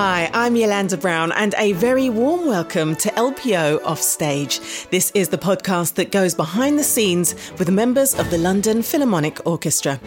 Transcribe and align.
Hi, 0.00 0.30
I'm 0.32 0.54
Yolanda 0.54 0.96
Brown, 0.96 1.32
and 1.32 1.56
a 1.58 1.72
very 1.72 2.08
warm 2.08 2.46
welcome 2.46 2.94
to 2.94 3.08
LPO 3.08 3.82
Offstage. 3.82 4.60
This 4.90 5.10
is 5.12 5.28
the 5.28 5.38
podcast 5.38 5.94
that 5.94 6.12
goes 6.12 6.36
behind 6.36 6.78
the 6.78 6.84
scenes 6.84 7.34
with 7.58 7.68
members 7.68 8.14
of 8.14 8.30
the 8.30 8.38
London 8.38 8.82
Philharmonic 8.82 9.44
Orchestra. 9.44 9.98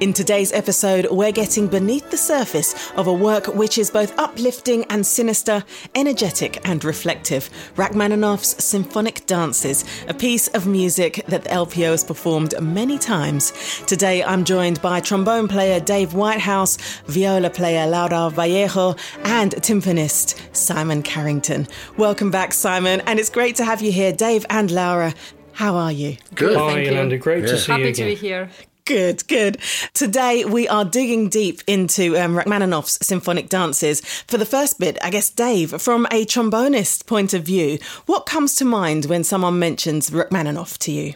In 0.00 0.14
today's 0.14 0.50
episode, 0.52 1.08
we're 1.10 1.30
getting 1.30 1.68
beneath 1.68 2.10
the 2.10 2.16
surface 2.16 2.90
of 2.92 3.06
a 3.06 3.12
work 3.12 3.48
which 3.48 3.76
is 3.76 3.90
both 3.90 4.18
uplifting 4.18 4.84
and 4.84 5.06
sinister, 5.06 5.62
energetic 5.94 6.66
and 6.66 6.82
reflective 6.82 7.50
Rachmaninoff's 7.76 8.64
Symphonic 8.64 9.26
Dances, 9.26 9.84
a 10.08 10.14
piece 10.14 10.48
of 10.48 10.66
music 10.66 11.22
that 11.28 11.44
the 11.44 11.50
LPO 11.50 11.90
has 11.90 12.02
performed 12.02 12.54
many 12.62 12.96
times. 12.96 13.52
Today, 13.86 14.24
I'm 14.24 14.44
joined 14.44 14.80
by 14.80 15.00
trombone 15.00 15.48
player 15.48 15.80
Dave 15.80 16.14
Whitehouse, 16.14 16.78
viola 17.08 17.50
player 17.50 17.86
Laura 17.86 18.30
Vallejo, 18.30 18.96
and 19.22 19.33
timpanist 19.34 20.38
Simon 20.54 21.02
Carrington. 21.02 21.66
Welcome 21.96 22.30
back, 22.30 22.52
Simon, 22.54 23.00
and 23.00 23.18
it's 23.18 23.30
great 23.30 23.56
to 23.56 23.64
have 23.64 23.82
you 23.82 23.90
here, 23.90 24.12
Dave 24.12 24.46
and 24.48 24.70
Laura. 24.70 25.12
How 25.52 25.74
are 25.74 25.90
you? 25.90 26.16
Good. 26.36 26.56
Hi, 26.56 26.78
Yolanda. 26.82 27.18
Great 27.18 27.42
Yeah. 27.42 27.50
to 27.50 27.58
see 27.58 27.72
Happy 27.72 27.82
you 27.82 27.88
Happy 27.88 27.94
to 27.96 28.04
be 28.04 28.14
here. 28.14 28.50
Good, 28.84 29.26
good. 29.26 29.58
Today 29.92 30.44
we 30.44 30.68
are 30.68 30.84
digging 30.84 31.28
deep 31.30 31.62
into 31.66 32.16
um, 32.16 32.36
Rachmaninoff's 32.36 33.04
symphonic 33.04 33.48
dances. 33.48 34.00
For 34.28 34.38
the 34.38 34.46
first 34.46 34.78
bit, 34.78 34.98
I 35.02 35.10
guess, 35.10 35.30
Dave, 35.30 35.80
from 35.82 36.06
a 36.12 36.24
trombonist 36.24 37.06
point 37.06 37.34
of 37.34 37.42
view, 37.42 37.78
what 38.06 38.26
comes 38.26 38.54
to 38.56 38.64
mind 38.64 39.06
when 39.06 39.24
someone 39.24 39.58
mentions 39.58 40.10
Rachmaninoff 40.10 40.78
to 40.80 40.92
you? 40.92 41.14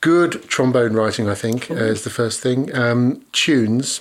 Good 0.00 0.48
trombone 0.48 0.94
writing, 0.94 1.28
I 1.28 1.34
think, 1.36 1.70
uh, 1.70 1.74
is 1.74 2.02
the 2.02 2.10
first 2.10 2.40
thing. 2.40 2.74
Um, 2.74 3.24
tunes, 3.30 4.00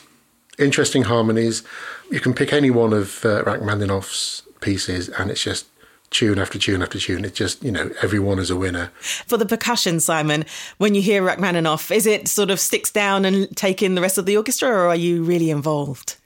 interesting 0.60 1.04
harmonies. 1.04 1.64
You 2.10 2.20
can 2.20 2.34
pick 2.34 2.54
any 2.54 2.70
one 2.70 2.94
of 2.94 3.26
uh, 3.26 3.44
Rachmaninoff's 3.44 4.44
pieces, 4.62 5.10
and 5.10 5.30
it's 5.32 5.44
just 5.44 5.66
tune 6.12 6.38
after 6.38 6.60
tune 6.60 6.82
after 6.82 7.00
tune. 7.00 7.26
It's 7.26 7.38
just, 7.38 7.64
you 7.64 7.72
know, 7.72 7.90
everyone 8.02 8.38
is 8.38 8.50
a 8.50 8.56
winner. 8.56 8.92
For 9.00 9.38
the 9.38 9.46
percussion, 9.46 10.00
Simon, 10.00 10.46
when 10.78 10.94
you 10.94 11.02
hear 11.02 11.24
Rachmaninoff, 11.24 11.90
is 11.90 12.06
it 12.06 12.28
sort 12.28 12.52
of 12.52 12.60
sticks 12.60 12.92
down 12.92 13.26
and 13.26 13.56
take 13.58 13.82
in 13.82 13.96
the 13.96 14.02
rest 14.02 14.18
of 14.18 14.26
the 14.26 14.38
orchestra, 14.38 14.70
or 14.70 14.88
are 14.88 14.96
you 14.96 15.24
really 15.24 15.50
involved? 15.50 16.18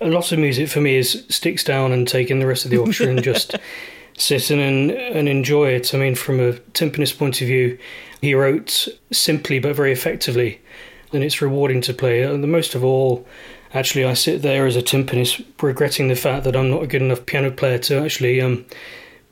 A 0.00 0.08
lot 0.08 0.32
of 0.32 0.38
music 0.38 0.68
for 0.68 0.80
me 0.80 0.96
is 0.96 1.24
sticks 1.28 1.62
down 1.62 1.92
and 1.92 2.06
taking 2.06 2.38
the 2.38 2.46
rest 2.46 2.64
of 2.64 2.70
the 2.70 2.78
orchestra 2.78 3.08
and 3.08 3.22
just 3.22 3.56
sit 4.16 4.50
in 4.50 4.58
and, 4.60 4.90
and 4.90 5.28
enjoy 5.28 5.70
it. 5.70 5.94
I 5.94 5.98
mean, 5.98 6.14
from 6.14 6.40
a 6.40 6.54
timpanist 6.72 7.18
point 7.18 7.40
of 7.40 7.46
view, 7.48 7.78
he 8.20 8.34
wrote 8.34 8.88
simply 9.12 9.58
but 9.58 9.76
very 9.76 9.92
effectively, 9.92 10.60
and 11.12 11.22
it's 11.22 11.42
rewarding 11.42 11.80
to 11.82 11.94
play. 11.94 12.22
And 12.22 12.42
the 12.42 12.48
most 12.48 12.74
of 12.74 12.84
all, 12.84 13.26
actually, 13.74 14.04
I 14.04 14.14
sit 14.14 14.42
there 14.42 14.66
as 14.66 14.76
a 14.76 14.82
timpanist 14.82 15.44
regretting 15.62 16.08
the 16.08 16.16
fact 16.16 16.44
that 16.44 16.56
I'm 16.56 16.70
not 16.70 16.82
a 16.82 16.86
good 16.86 17.02
enough 17.02 17.26
piano 17.26 17.50
player 17.50 17.78
to 17.78 18.00
actually 18.00 18.40
um, 18.40 18.64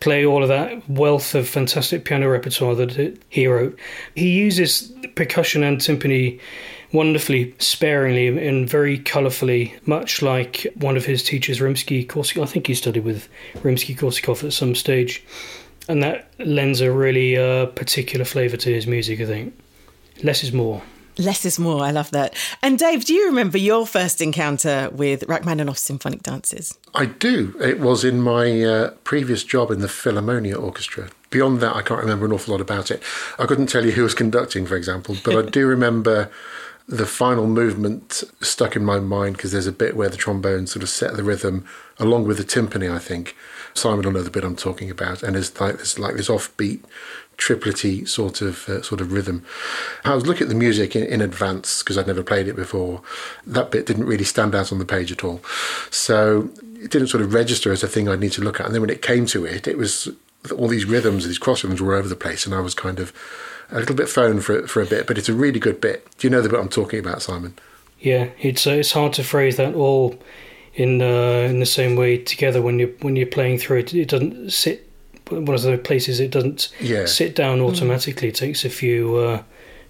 play 0.01 0.25
all 0.25 0.43
of 0.43 0.49
that 0.49 0.89
wealth 0.89 1.35
of 1.35 1.49
fantastic 1.49 2.05
piano 2.05 2.29
repertoire 2.29 2.75
that 2.75 3.19
he 3.29 3.47
wrote. 3.47 3.79
He 4.15 4.31
uses 4.31 4.93
percussion 5.15 5.63
and 5.63 5.79
timpani 5.79 6.41
wonderfully 6.93 7.55
sparingly 7.59 8.29
and 8.47 8.69
very 8.69 8.99
colourfully, 8.99 9.75
much 9.87 10.23
like 10.23 10.67
one 10.77 10.97
of 10.97 11.05
his 11.05 11.23
teachers, 11.23 11.61
Rimsky-Korsakov. 11.61 12.43
I 12.43 12.47
think 12.47 12.67
he 12.67 12.75
studied 12.75 13.05
with 13.05 13.29
Rimsky-Korsakov 13.57 14.45
at 14.45 14.53
some 14.53 14.75
stage, 14.75 15.25
and 15.89 16.03
that 16.03 16.31
lends 16.39 16.81
a 16.81 16.93
really 16.93 17.37
uh, 17.37 17.67
particular 17.67 18.25
flavour 18.25 18.57
to 18.59 18.73
his 18.73 18.87
music. 18.87 19.21
I 19.21 19.27
think 19.27 19.59
less 20.23 20.45
is 20.45 20.53
more. 20.53 20.83
Less 21.19 21.45
is 21.45 21.59
more. 21.59 21.83
I 21.83 21.91
love 21.91 22.11
that. 22.11 22.35
And 22.63 22.79
Dave, 22.79 23.05
do 23.05 23.15
you 23.15 23.27
remember 23.27 23.59
your 23.59 23.87
first 23.87 24.21
encounter 24.21 24.91
with 24.93 25.25
Rachmaninoff's 25.27 25.81
symphonic 25.81 26.23
dances? 26.23 26.79
I 26.95 27.07
do. 27.07 27.55
It 27.61 27.81
was 27.81 28.05
in 28.05 28.21
my 28.21 28.63
uh, 28.63 28.91
previous 29.05 29.43
job 29.43 29.71
in 29.71 29.81
the 29.81 29.89
Philharmonia 29.89 30.61
Orchestra. 30.61 31.09
Beyond 31.31 31.61
that, 31.61 31.75
I 31.75 31.83
can't 31.83 32.01
remember 32.01 32.27
an 32.27 32.33
awful 32.33 32.53
lot 32.53 32.61
about 32.61 32.91
it. 32.91 33.03
I 33.39 33.47
couldn't 33.47 33.67
tell 33.67 33.85
you 33.85 33.93
who 33.93 34.03
was 34.03 34.15
conducting, 34.15 34.67
for 34.67 34.77
example, 34.77 35.17
but 35.25 35.37
I 35.37 35.49
do 35.49 35.67
remember 35.67 36.31
the 36.89 37.07
final 37.07 37.47
movement 37.47 38.23
stuck 38.41 38.77
in 38.77 38.85
my 38.85 39.01
mind 39.01 39.37
because 39.37 39.53
there's 39.53 39.67
a 39.67 39.73
bit 39.73 39.97
where 39.97 40.09
the 40.09 40.17
trombone 40.17 40.67
sort 40.67 40.83
of 40.83 40.89
set 40.89 41.17
the 41.17 41.25
rhythm 41.25 41.65
along 41.99 42.27
with 42.27 42.37
the 42.39 42.45
timpani, 42.45 42.93
I 42.93 42.99
think. 42.99 43.35
Simon 43.77 44.05
will 44.05 44.13
know 44.13 44.23
the 44.23 44.31
bit 44.31 44.45
I'm 44.45 44.57
talking 44.57 44.91
about, 44.91 45.23
and 45.23 45.35
there's 45.35 45.59
like 45.61 45.79
this 45.79 45.99
like 45.99 46.17
this 46.17 46.29
offbeat, 46.29 46.81
triplety 47.37 48.09
sort 48.09 48.41
of 48.41 48.69
uh, 48.69 48.83
sort 48.83 49.01
of 49.01 49.13
rhythm. 49.13 49.45
I 50.05 50.15
was 50.15 50.27
looking 50.27 50.45
at 50.45 50.49
the 50.49 50.55
music 50.55 50.97
in, 50.97 51.05
in 51.05 51.21
advance 51.21 51.83
because 51.83 51.99
I'd 51.99 52.07
never 52.07 52.23
played 52.23 52.49
it 52.49 52.57
before. 52.57 53.03
That 53.47 53.71
bit 53.71 53.87
didn't 53.87 54.07
really 54.07 54.25
stand 54.25 54.55
out 54.55 54.73
on 54.73 54.79
the 54.79 54.85
page 54.85 55.13
at 55.13 55.25
all, 55.25 55.41
so 55.91 56.51
it 56.81 56.91
didn't 56.91 57.09
sort 57.09 57.23
of 57.23 57.35
register 57.35 57.73
as 57.73 57.83
a 57.83 57.89
thing 57.89 58.09
I'd 58.09 58.21
need 58.21 58.33
to 58.33 58.43
look 58.43 58.61
at. 58.61 58.67
And 58.67 58.75
then 58.75 58.81
when 58.81 58.91
it 58.91 59.03
came 59.03 59.27
to 59.27 59.45
it, 59.45 59.67
it 59.67 59.79
was 59.79 60.09
all 60.57 60.69
these 60.69 60.85
rhythms, 60.85 61.27
these 61.27 61.39
cross 61.39 61.65
rhythms 61.65 61.81
were 61.81 61.95
over 61.95 62.09
the 62.09 62.17
place, 62.17 62.47
and 62.47 62.55
I 62.55 62.61
was 62.61 62.75
kind 62.75 62.99
of 62.99 63.13
a 63.71 63.81
little 63.81 63.97
bit 63.97 64.09
thrown 64.09 64.41
for 64.41 64.67
for 64.67 64.83
a 64.83 64.87
bit. 64.87 65.07
But 65.07 65.19
it's 65.19 65.29
a 65.29 65.35
really 65.35 65.61
good 65.61 65.81
bit. 65.81 66.09
Do 66.19 66.27
you 66.27 66.31
know 66.31 66.41
the 66.41 66.49
bit 66.49 66.61
I'm 66.61 66.69
talking 66.69 67.01
about, 67.01 67.23
Simon? 67.23 67.55
Yeah, 68.01 68.29
it's 68.41 68.67
uh, 68.67 68.71
it's 68.71 68.93
hard 68.93 69.13
to 69.15 69.25
phrase 69.25 69.57
that 69.57 69.75
all 69.75 70.19
in 70.77 71.01
uh, 71.03 71.49
in 71.51 71.59
the 71.61 71.67
same 71.67 71.97
way 71.97 72.19
together 72.19 72.61
when 72.63 72.79
you 72.79 72.95
when 73.03 73.17
you're 73.17 73.27
playing 73.39 73.59
through 73.59 73.79
it. 73.81 73.95
It 73.95 74.09
doesn't 74.09 74.51
sit. 74.53 74.83
One 75.29 75.49
of 75.55 75.63
those 75.63 75.81
places 75.81 76.21
it 76.21 76.31
doesn't 76.31 76.71
Yeah. 76.81 77.07
sit 77.07 77.35
down 77.35 77.61
automatically. 77.61 78.29
It 78.29 78.37
takes 78.37 78.65
a 78.65 78.71
few 78.71 79.17
uh, 79.17 79.43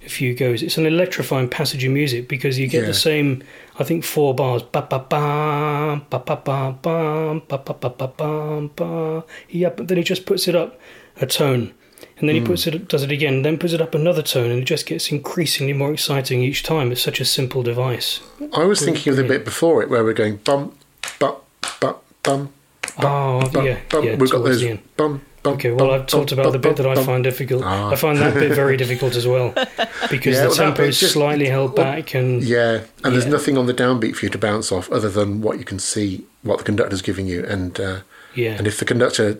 a 0.05 0.09
few 0.09 0.35
goes. 0.35 0.63
It's 0.63 0.79
an 0.79 0.87
electrifying 0.87 1.49
passage 1.49 1.85
of 1.85 1.93
music 1.93 2.29
because 2.29 2.59
you 2.59 2.69
get 2.69 2.83
Yeah. 2.83 2.87
the 2.89 2.95
same. 2.95 3.43
I 3.79 3.85
think 3.85 4.05
four 4.05 4.35
bars. 4.35 4.63
Ba 4.63 4.87
ba 4.89 4.99
ba 5.11 6.01
ba 6.09 6.21
ba 6.27 6.37
ba 6.45 6.79
ba 6.83 7.41
ba 7.49 7.59
ba 7.59 7.75
ba 7.75 7.89
ba 7.91 8.09
ba 8.17 8.71
ba. 8.77 9.25
Yeah, 9.51 9.71
but 9.77 9.89
then 9.89 9.99
he 9.99 10.05
just 10.05 10.25
puts 10.25 10.49
it 10.49 10.55
up 10.55 10.81
a 11.21 11.27
tone. 11.27 11.73
And 12.19 12.29
then 12.29 12.37
he 12.37 12.41
puts 12.41 12.67
it, 12.67 12.89
does 12.89 13.03
it 13.03 13.13
again, 13.13 13.43
then 13.43 13.59
puts 13.59 13.75
it 13.75 13.81
up 13.81 13.95
another 13.95 14.23
tone, 14.23 14.51
and 14.51 14.63
it 14.63 14.65
just 14.65 14.87
gets 14.87 15.11
increasingly 15.13 15.75
more 15.75 15.93
exciting 15.93 16.43
each 16.43 16.63
time. 16.63 16.91
It's 16.91 17.03
such 17.03 17.21
a 17.21 17.27
simple 17.27 17.63
device. 17.63 18.21
I 18.55 18.65
was 18.65 18.81
thinking 18.83 19.11
of 19.11 19.17
the 19.19 19.25
bit 19.25 19.45
before 19.45 19.83
it 19.83 19.91
where 19.91 20.03
we're 20.03 20.15
going 20.15 20.37
bum, 20.39 20.75
bum, 21.19 21.37
bum, 21.79 21.97
bum. 22.23 22.53
Oh, 22.99 23.51
bum, 23.51 23.67
yeah, 23.67 23.81
bum. 23.91 24.05
yeah. 24.05 24.17
We've 24.17 24.31
got 24.31 24.39
towards 24.39 24.45
those 24.45 24.61
the 24.63 24.71
end. 24.71 24.97
bum, 24.97 25.21
bum. 25.43 25.55
Okay, 25.55 25.69
well, 25.71 25.89
bum, 25.89 25.91
I've 25.91 26.07
talked 26.07 26.31
bum, 26.31 26.39
about 26.39 26.53
the 26.53 26.59
bit 26.59 26.77
that 26.79 26.87
I 26.87 27.05
find 27.05 27.23
difficult. 27.23 27.63
Ah. 27.65 27.91
I 27.91 27.97
find 27.97 28.17
that 28.19 28.33
bit 28.33 28.53
very 28.53 28.79
difficult 28.79 29.15
as 29.15 29.27
well 29.27 29.51
because 30.11 30.37
Yeah, 30.37 30.43
the 30.45 30.49
well, 30.49 30.57
tempo 30.57 30.85
is 30.85 30.99
just- 30.99 31.13
slightly 31.13 31.49
held 31.49 31.77
well, 31.77 31.85
back 31.85 32.15
and 32.15 32.43
Yeah, 32.43 32.85
and 33.05 33.15
there's 33.15 33.27
nothing 33.27 33.59
on 33.59 33.67
the 33.67 33.75
downbeat 33.75 34.17
for 34.17 34.25
you 34.25 34.31
to 34.31 34.39
bounce 34.39 34.73
off 34.73 34.91
other 34.91 35.11
than 35.11 35.43
what 35.43 35.59
you 35.59 35.67
can 35.67 35.79
see, 35.79 36.25
what 36.43 36.57
the 36.57 36.65
conductor's 36.65 37.03
giving 37.03 37.27
you, 37.27 37.45
and 37.45 37.79
uh, 37.79 38.01
yeah. 38.35 38.53
and 38.53 38.67
if 38.67 38.79
the 38.79 38.87
conductor 38.87 39.39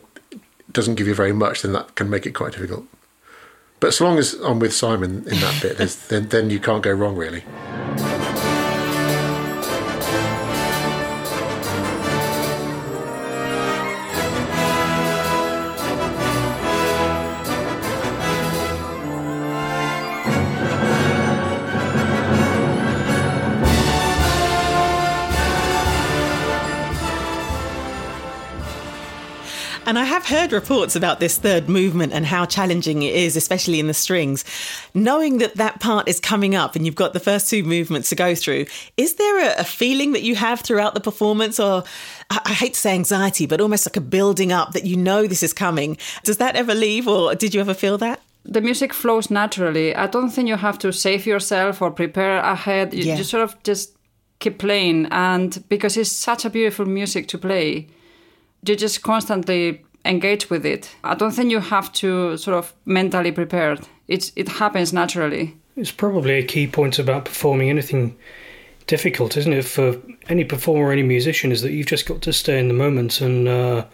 doesn't 0.77 0.95
give 0.95 1.09
you 1.09 1.15
very 1.15 1.33
much, 1.33 1.63
then 1.63 1.73
that 1.73 1.95
can 1.95 2.09
make 2.09 2.27
it 2.27 2.33
quite 2.33 2.53
difficult. 2.53 2.85
But 3.81 3.89
as 3.89 4.01
long 4.01 4.19
as 4.19 4.35
I'm 4.35 4.59
with 4.59 4.75
Simon 4.75 5.25
in 5.27 5.41
that 5.41 5.63
bit, 5.63 5.79
then 6.09 6.29
then 6.29 6.51
you 6.51 6.61
can't 6.61 6.83
go 6.83 6.93
wrong 6.93 7.17
really. 7.17 7.43
And 29.87 30.01
I 30.01 30.05
have 30.05 30.27
heard 30.27 30.51
reports 30.51 30.97
about 30.97 31.21
this 31.21 31.39
third 31.39 31.69
movement 31.69 32.13
and 32.13 32.27
how 32.27 32.45
challenging 32.45 33.03
it 33.05 33.15
is, 33.15 33.37
especially 33.37 33.79
in 33.79 33.87
the 33.87 33.95
strings. 33.95 34.45
Knowing 34.95 35.39
that 35.39 35.55
that 35.55 35.79
part 35.79 36.09
is 36.09 36.19
coming 36.19 36.57
up 36.57 36.75
and 36.75 36.85
you've 36.85 36.97
got 36.97 37.13
the 37.13 37.21
first 37.21 37.49
two 37.49 37.63
movements 37.63 38.09
to 38.09 38.17
go 38.17 38.35
through, 38.35 38.67
is 38.97 39.15
there 39.15 39.39
a, 39.49 39.61
a 39.61 39.65
feeling 39.65 40.13
that 40.13 40.23
you 40.23 40.35
have 40.35 40.61
throughout 40.61 40.95
the 40.95 41.01
performance, 41.01 41.61
or 41.61 41.85
I, 42.31 42.41
I 42.47 42.53
hate 42.53 42.75
to 42.75 42.81
say 42.81 42.95
anxiety, 42.95 43.47
but 43.47 43.61
almost 43.61 43.87
like 43.89 43.97
a 43.97 44.01
building 44.01 44.51
up 44.51 44.73
that 44.73 44.85
you 44.85 44.97
know 44.97 45.29
this 45.29 45.45
is 45.45 45.53
coming? 45.53 45.97
Does 46.25 46.39
that 46.39 46.57
ever 46.57 46.75
leave, 46.75 47.07
or 47.07 47.37
did 47.37 47.55
you 47.55 47.61
ever 47.61 47.75
feel 47.75 47.97
that? 47.99 48.21
The 48.45 48.61
music 48.61 48.93
flows 48.93 49.31
naturally. 49.31 49.95
I 49.95 50.09
don't 50.09 50.31
think 50.31 50.49
you 50.49 50.57
have 50.57 50.79
to 50.81 50.93
save 50.93 51.27
yourself 51.27 51.81
or 51.81 51.93
prepare 51.93 52.39
ahead. 52.39 52.93
You, 52.93 53.05
Yeah. 53.05 53.17
you 53.19 53.25
sort 53.25 53.45
of 53.45 53.63
just 53.63 53.97
keep 54.41 54.59
playing, 54.59 55.07
and 55.13 55.63
because 55.69 55.97
it's 55.97 56.11
such 56.11 56.45
a 56.45 56.51
beautiful 56.51 56.87
music 56.87 57.29
to 57.29 57.39
play, 57.39 57.87
you 58.69 58.77
just 58.77 59.03
constantly 59.03 59.85
engage 60.05 60.51
with 60.51 60.65
it. 60.65 60.95
I 61.05 61.15
don't 61.15 61.33
think 61.33 61.51
you 61.51 61.61
have 61.61 61.93
to 61.95 62.37
sort 62.37 62.57
of 62.57 62.73
mentally 62.85 63.33
prepared. 63.33 63.81
It's 64.09 64.33
it 64.37 64.49
happens 64.49 64.93
naturally. 64.93 65.57
It's 65.77 65.93
probably 65.93 66.35
a 66.35 66.45
key 66.45 66.67
point 66.67 66.99
about 66.99 67.27
performing 67.27 67.69
anything 67.69 68.17
difficult, 68.87 69.37
isn't 69.37 69.53
it, 69.53 69.65
for 69.65 70.01
any 70.29 70.45
performer 70.45 70.87
or 70.87 70.93
any 70.93 71.03
musician, 71.03 71.53
is 71.53 71.63
that 71.63 71.73
you've 71.73 71.87
just 71.87 72.07
got 72.07 72.23
to 72.23 72.33
stay 72.33 72.59
in 72.59 72.69
the 72.69 72.75
moment. 72.75 73.21
And 73.21 73.49
uh, 73.49 73.85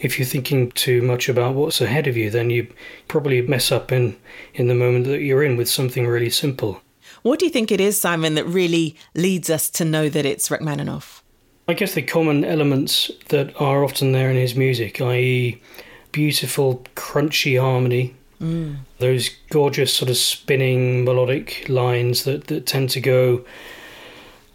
if 0.00 0.18
you're 0.18 0.26
thinking 0.26 0.70
too 0.72 1.02
much 1.02 1.28
about 1.28 1.54
what's 1.54 1.80
ahead 1.80 2.06
of 2.06 2.16
you, 2.16 2.30
then 2.30 2.50
you 2.50 2.66
probably 3.08 3.42
mess 3.42 3.72
up 3.72 3.92
in, 3.92 4.16
in 4.54 4.66
the 4.68 4.74
moment 4.74 5.06
that 5.06 5.22
you're 5.22 5.44
in 5.44 5.56
with 5.56 5.68
something 5.68 6.06
really 6.06 6.30
simple. 6.30 6.82
What 7.22 7.38
do 7.38 7.46
you 7.46 7.50
think 7.50 7.70
it 7.70 7.80
is, 7.80 8.00
Simon, 8.00 8.34
that 8.34 8.46
really 8.46 8.96
leads 9.14 9.50
us 9.50 9.70
to 9.70 9.84
know 9.84 10.08
that 10.08 10.26
it's 10.26 10.50
Rachmaninoff? 10.50 11.22
I 11.70 11.74
guess 11.74 11.94
the 11.94 12.02
common 12.02 12.44
elements 12.44 13.12
that 13.28 13.54
are 13.60 13.84
often 13.84 14.10
there 14.10 14.28
in 14.28 14.36
his 14.36 14.56
music, 14.56 15.00
i.e., 15.00 15.62
beautiful, 16.10 16.84
crunchy 16.96 17.60
harmony, 17.60 18.16
mm. 18.40 18.78
those 18.98 19.30
gorgeous 19.50 19.94
sort 19.94 20.10
of 20.10 20.16
spinning 20.16 21.04
melodic 21.04 21.68
lines 21.68 22.24
that, 22.24 22.48
that 22.48 22.66
tend 22.66 22.90
to 22.90 23.00
go 23.00 23.44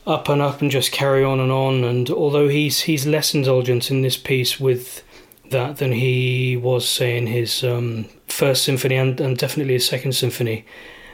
up 0.06 0.27
and 0.27 0.41
up 0.41 0.62
and 0.62 0.69
just 0.69 0.91
carry 0.91 1.23
on 1.23 1.39
and 1.39 1.53
on. 1.53 1.85
And 1.85 2.09
although 2.09 2.50
he's 2.50 2.81
he's 2.81 3.07
less 3.07 3.33
indulgent 3.33 3.89
in 3.89 4.01
this 4.01 4.17
piece 4.17 4.59
with 4.59 5.01
that 5.51 5.77
than 5.77 5.94
he 5.94 6.57
was, 6.57 6.85
say, 6.85 7.17
in 7.17 7.27
his 7.27 7.63
um, 7.63 8.09
first 8.27 8.65
symphony 8.65 8.95
and, 8.95 9.21
and 9.21 9.38
definitely 9.38 9.75
his 9.75 9.88
second 9.88 10.12
symphony, 10.12 10.65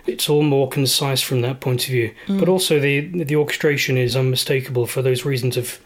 it's 0.06 0.30
all 0.30 0.44
more 0.44 0.68
concise 0.68 1.22
from 1.22 1.42
that 1.42 1.60
point 1.60 1.84
of 1.84 1.92
view. 1.92 2.14
Mm. 2.28 2.40
But 2.40 2.50
also 2.50 2.80
the 2.80 3.24
the 3.24 3.36
orchestration 3.36 3.98
is 3.98 4.16
unmistakable 4.16 4.88
for 4.88 5.02
those 5.02 5.26
reasons 5.26 5.58
of 5.58 5.80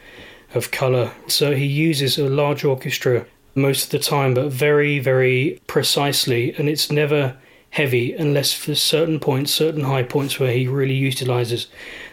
of 0.53 0.71
color. 0.71 1.11
So 1.27 1.55
he 1.55 1.65
uses 1.65 2.17
a 2.17 2.29
large 2.29 2.63
orchestra 2.63 3.25
most 3.55 3.85
of 3.85 3.89
the 3.91 3.99
time, 3.99 4.33
but 4.33 4.51
very 4.51 4.99
very 4.99 5.59
precisely, 5.67 6.53
and 6.55 6.69
it's 6.69 6.91
never 6.91 7.37
heavy 7.71 8.13
unless 8.13 8.53
for 8.53 8.73
certain 8.73 9.19
points, 9.19 9.51
certain 9.51 9.83
high 9.83 10.03
points 10.03 10.39
where 10.39 10.51
he 10.51 10.65
really 10.65 10.93
utilizes 10.93 11.67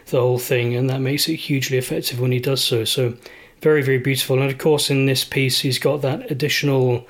the 0.06 0.20
whole 0.20 0.38
thing, 0.38 0.74
and 0.74 0.90
that 0.90 1.00
makes 1.00 1.28
it 1.28 1.36
hugely 1.36 1.78
effective 1.78 2.18
when 2.18 2.32
he 2.32 2.40
does 2.40 2.62
so. 2.62 2.84
So 2.84 3.14
very 3.60 3.82
very 3.82 3.98
beautiful, 3.98 4.40
and 4.40 4.50
of 4.50 4.58
course 4.58 4.90
in 4.90 5.06
this 5.06 5.24
piece 5.24 5.60
he's 5.60 5.78
got 5.78 6.02
that 6.02 6.30
additional 6.30 7.06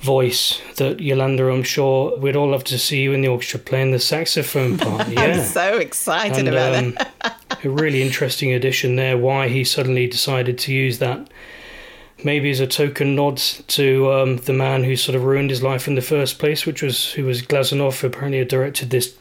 voice 0.00 0.60
that 0.76 1.00
Yolanda, 1.00 1.50
I'm 1.50 1.62
sure 1.62 2.16
we'd 2.16 2.36
all 2.36 2.50
love 2.50 2.64
to 2.64 2.78
see 2.78 3.02
you 3.02 3.12
in 3.12 3.20
the 3.20 3.28
orchestra 3.28 3.60
playing 3.60 3.90
the 3.90 3.98
saxophone 3.98 4.78
part. 4.78 5.08
Yeah. 5.10 5.22
I'm 5.22 5.44
so 5.44 5.78
excited 5.78 6.38
and, 6.38 6.48
about 6.48 6.74
um, 6.74 6.96
it. 6.98 7.64
a 7.64 7.70
really 7.70 8.00
interesting 8.00 8.52
addition 8.52 8.96
there. 8.96 9.18
Why 9.18 9.48
he 9.48 9.64
suddenly 9.64 10.06
decided 10.06 10.58
to 10.58 10.72
use 10.72 10.98
that, 11.00 11.28
maybe 12.22 12.50
as 12.50 12.60
a 12.60 12.66
token 12.66 13.14
nod 13.14 13.38
to 13.38 14.12
um, 14.12 14.36
the 14.38 14.52
man 14.52 14.84
who 14.84 14.94
sort 14.96 15.16
of 15.16 15.24
ruined 15.24 15.50
his 15.50 15.62
life 15.62 15.88
in 15.88 15.96
the 15.96 16.02
first 16.02 16.38
place, 16.38 16.64
which 16.64 16.82
was 16.82 17.12
who 17.12 17.24
was 17.24 17.42
Glazunov. 17.42 18.04
Apparently, 18.04 18.38
had 18.38 18.48
directed 18.48 18.90
this 18.90 19.14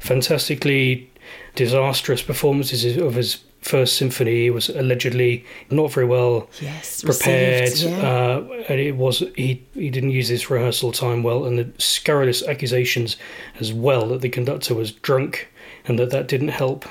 fantastically 0.00 1.10
disastrous 1.54 2.22
performances 2.22 2.96
of 2.96 3.14
his 3.14 3.38
first 3.68 3.96
symphony 3.96 4.48
was 4.48 4.70
allegedly 4.70 5.44
not 5.70 5.92
very 5.92 6.06
well 6.06 6.48
yes, 6.60 7.02
prepared 7.02 7.68
received, 7.68 7.92
yeah. 7.92 8.10
uh, 8.10 8.64
and 8.68 8.80
it 8.80 8.96
was 8.96 9.18
he 9.36 9.62
he 9.74 9.90
didn't 9.90 10.10
use 10.10 10.28
his 10.28 10.48
rehearsal 10.48 10.90
time 10.90 11.22
well 11.22 11.44
and 11.44 11.58
the 11.58 11.70
scurrilous 11.76 12.42
accusations 12.42 13.18
as 13.60 13.72
well 13.72 14.08
that 14.08 14.22
the 14.22 14.28
conductor 14.28 14.74
was 14.74 14.90
drunk 14.90 15.48
and 15.86 15.98
that 15.98 16.10
that 16.10 16.26
didn't 16.28 16.48
help 16.48 16.86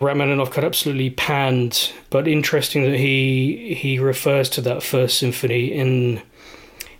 Rachmaninoff 0.00 0.50
got 0.50 0.64
absolutely 0.64 1.10
panned 1.10 1.92
but 2.08 2.26
interesting 2.26 2.82
that 2.84 2.98
he 2.98 3.74
he 3.74 3.98
refers 3.98 4.48
to 4.50 4.62
that 4.62 4.82
first 4.82 5.18
symphony 5.18 5.66
in 5.66 6.22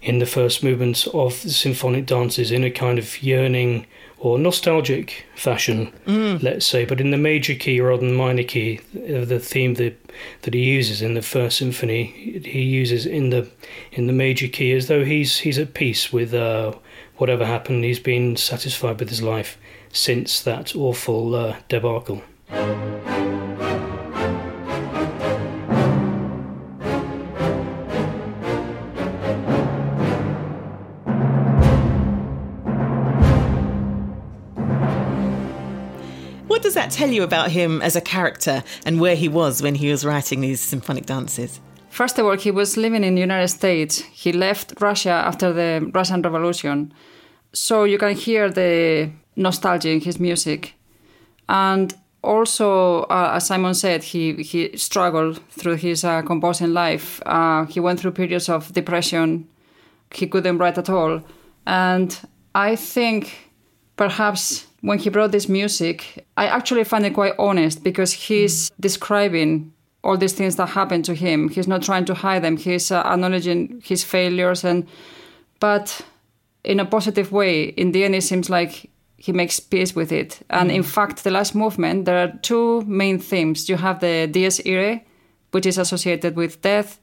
in 0.02 0.19
the 0.19 0.26
first 0.26 0.62
movements 0.62 1.06
of 1.08 1.43
the 1.43 1.50
symphonic 1.50 2.05
dances 2.05 2.52
in 2.52 2.62
a 2.62 2.70
kind 2.70 2.99
of 2.99 3.23
yearning 3.23 3.87
or 4.19 4.39
nostalgic 4.39 5.27
fashion, 5.35 5.93
mm. 6.07 6.43
let's 6.43 6.67
say, 6.67 6.85
but 6.85 7.01
in 7.01 7.11
the 7.11 7.19
major 7.19 7.55
key 7.55 7.81
rather 7.81 8.01
than 8.07 8.15
minor 8.15 8.43
key, 8.43 8.81
uh, 8.97 9.25
the 9.25 9.39
theme 9.39 9.75
that 9.75 10.01
that 10.43 10.55
he 10.55 10.61
uses 10.61 11.03
in 11.03 11.15
the 11.15 11.23
first 11.23 11.59
symphony, 11.59 12.41
he 12.45 12.63
uses 12.63 13.07
in 13.07 13.31
the 13.31 13.51
in 13.93 14.07
the 14.07 14.13
major 14.13 14.49
key 14.49 14.73
as 14.73 14.89
though 14.89 15.05
he's 15.05 15.39
he's 15.39 15.59
at 15.59 15.75
peace 15.75 16.13
with 16.13 16.33
uh, 16.33 16.73
whatever 17.17 17.45
happened. 17.45 17.85
He's 17.85 18.01
been 18.01 18.37
satisfied 18.37 18.99
with 19.01 19.11
his 19.11 19.23
life 19.23 19.59
since 19.93 20.41
that 20.43 20.75
awful 20.75 21.35
uh, 21.35 21.57
debacle. 21.69 22.23
Does 36.75 36.82
that 36.82 36.91
tell 36.91 37.11
you 37.11 37.23
about 37.23 37.53
him 37.53 37.81
as 37.82 37.94
a 37.94 38.00
character 38.00 38.65
and 38.85 39.00
where 39.00 39.15
he 39.15 39.29
was 39.29 39.62
when 39.62 39.76
he 39.76 39.91
was 39.93 40.05
writing 40.05 40.41
these 40.41 40.61
symphonic 40.61 41.06
dances? 41.06 41.61
First 41.88 42.19
of 42.19 42.26
all, 42.26 42.37
he 42.37 42.50
was 42.50 42.76
living 42.76 43.05
in 43.05 43.15
the 43.15 43.21
United 43.21 43.47
States. 43.47 44.00
He 44.00 44.32
left 44.32 44.75
Russia 44.81 45.11
after 45.25 45.53
the 45.53 45.88
Russian 45.94 46.21
Revolution. 46.23 46.93
So 47.53 47.85
you 47.85 47.97
can 47.97 48.17
hear 48.17 48.50
the 48.50 49.09
nostalgia 49.37 49.91
in 49.91 50.00
his 50.00 50.19
music. 50.19 50.75
And 51.49 51.94
also, 52.25 53.03
uh, 53.03 53.35
as 53.37 53.47
Simon 53.47 53.75
said, 53.75 54.03
he, 54.03 54.32
he 54.43 54.77
struggled 54.77 55.41
through 55.50 55.77
his 55.77 56.03
uh, 56.03 56.23
composing 56.23 56.73
life. 56.73 57.23
Uh, 57.25 57.67
he 57.67 57.79
went 57.79 58.00
through 58.00 58.11
periods 58.11 58.49
of 58.49 58.73
depression. 58.73 59.47
He 60.12 60.27
couldn't 60.27 60.59
write 60.59 60.79
at 60.79 60.91
all. 60.91 61.23
And 61.67 62.19
I 62.53 62.75
think 62.75 63.53
perhaps 63.97 64.67
when 64.85 64.99
he 64.99 65.09
brought 65.09 65.33
this 65.33 65.49
music, 65.49 66.27
I 66.37 66.47
actually 66.47 66.85
find 66.85 67.07
it 67.07 67.15
quite 67.15 67.33
honest 67.39 67.83
because 67.83 68.13
he's 68.13 68.69
mm. 68.69 68.75
describing 68.81 69.73
all 70.03 70.19
these 70.19 70.35
things 70.35 70.57
that 70.57 70.67
happened 70.67 71.07
to 71.07 71.15
him. 71.15 71.49
He's 71.49 71.67
not 71.67 71.83
trying 71.83 72.05
to 72.05 72.15
hide 72.15 72.45
them. 72.45 72.59
He's 72.59 72.91
uh, 72.91 73.01
acknowledging 73.01 73.81
his 73.83 74.05
failures 74.05 74.63
and 74.63 74.87
but 75.59 76.03
in 76.65 76.81
a 76.81 76.85
positive 76.85 77.33
way. 77.33 77.65
In 77.65 77.93
the 77.93 78.05
end, 78.05 78.15
it 78.15 78.25
seems 78.25 78.51
like 78.51 78.91
he 79.17 79.33
makes 79.33 79.59
peace 79.59 79.97
with 79.97 80.13
it. 80.13 80.43
And 80.51 80.71
mm. 80.71 80.75
in 80.75 80.83
fact, 80.83 81.25
the 81.25 81.31
last 81.31 81.55
movement, 81.55 82.05
there 82.05 82.19
are 82.19 82.33
two 82.43 82.83
main 82.83 83.19
themes. 83.19 83.71
You 83.71 83.77
have 83.77 84.01
the 84.01 84.27
Dies 84.31 84.61
Irae, 84.67 85.03
which 85.53 85.65
is 85.65 85.79
associated 85.79 86.37
with 86.37 86.61
death. 86.61 87.01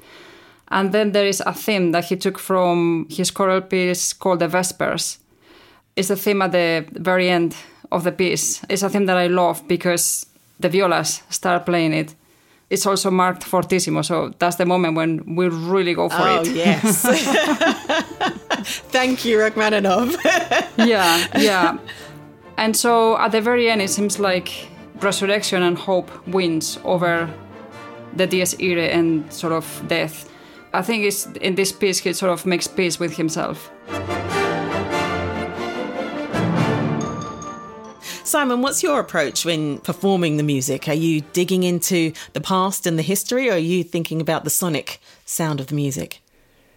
And 0.68 0.92
then 0.92 1.14
there 1.14 1.26
is 1.26 1.42
a 1.48 1.54
theme 1.54 1.94
that 1.94 2.06
he 2.06 2.16
took 2.16 2.38
from 2.38 3.08
his 3.10 3.32
choral 3.32 3.62
piece 3.62 4.14
called 4.14 4.40
the 4.40 4.48
Vespers. 4.48 5.18
It's 5.96 6.12
a 6.12 6.16
theme 6.16 6.44
at 6.44 6.52
the 6.52 6.86
very 6.92 7.28
end 7.28 7.56
of 7.92 8.04
the 8.04 8.12
piece. 8.12 8.62
It's 8.70 8.84
a 8.84 8.90
theme 8.90 9.06
that 9.06 9.18
I 9.18 9.28
love 9.28 9.68
because 9.68 10.26
the 10.60 10.70
violas 10.70 11.22
start 11.30 11.66
playing 11.66 11.94
it. 11.94 12.16
It's 12.70 12.86
also 12.86 13.12
marked 13.12 13.44
fortissimo, 13.44 14.02
so 14.02 14.34
that's 14.40 14.56
the 14.56 14.66
moment 14.66 14.96
when 14.96 15.36
we 15.36 15.50
really 15.50 15.94
go 15.94 16.08
for 16.08 16.22
oh, 16.22 16.42
it. 16.42 16.48
yes. 16.56 17.02
Thank 18.92 19.26
you, 19.26 19.40
Rachmaninoff. 19.40 20.16
yeah, 20.78 21.28
yeah. 21.38 21.78
And 22.58 22.78
so 22.78 23.18
at 23.18 23.34
the 23.34 23.42
very 23.42 23.70
end, 23.70 23.82
it 23.82 23.90
seems 23.90 24.20
like 24.20 24.70
resurrection 25.02 25.64
and 25.64 25.78
hope 25.78 26.10
wins 26.28 26.80
over 26.86 27.30
the 28.16 28.28
dies 28.28 28.54
irae 28.62 28.90
and 28.92 29.32
sort 29.34 29.52
of 29.52 29.84
death. 29.88 30.30
I 30.74 30.82
think 30.82 31.04
it's 31.04 31.26
in 31.42 31.56
this 31.56 31.74
piece 31.74 32.00
he 32.00 32.14
sort 32.14 32.32
of 32.32 32.46
makes 32.46 32.68
peace 32.68 33.00
with 33.00 33.18
himself. 33.18 33.70
Simon, 38.32 38.62
what's 38.62 38.82
your 38.82 39.02
approach 39.02 39.44
when 39.44 39.80
performing 39.80 40.38
the 40.38 40.44
music? 40.44 40.88
Are 40.88 40.94
you 40.94 41.20
digging 41.34 41.64
into 41.64 42.14
the 42.32 42.40
past 42.40 42.88
and 42.88 42.98
the 42.98 43.04
history, 43.04 43.50
or 43.50 43.56
are 43.56 43.58
you 43.58 43.84
thinking 43.84 44.22
about 44.22 44.46
the 44.46 44.50
sonic 44.50 45.02
sound 45.26 45.60
of 45.60 45.68
the 45.68 45.76
music? 45.76 46.22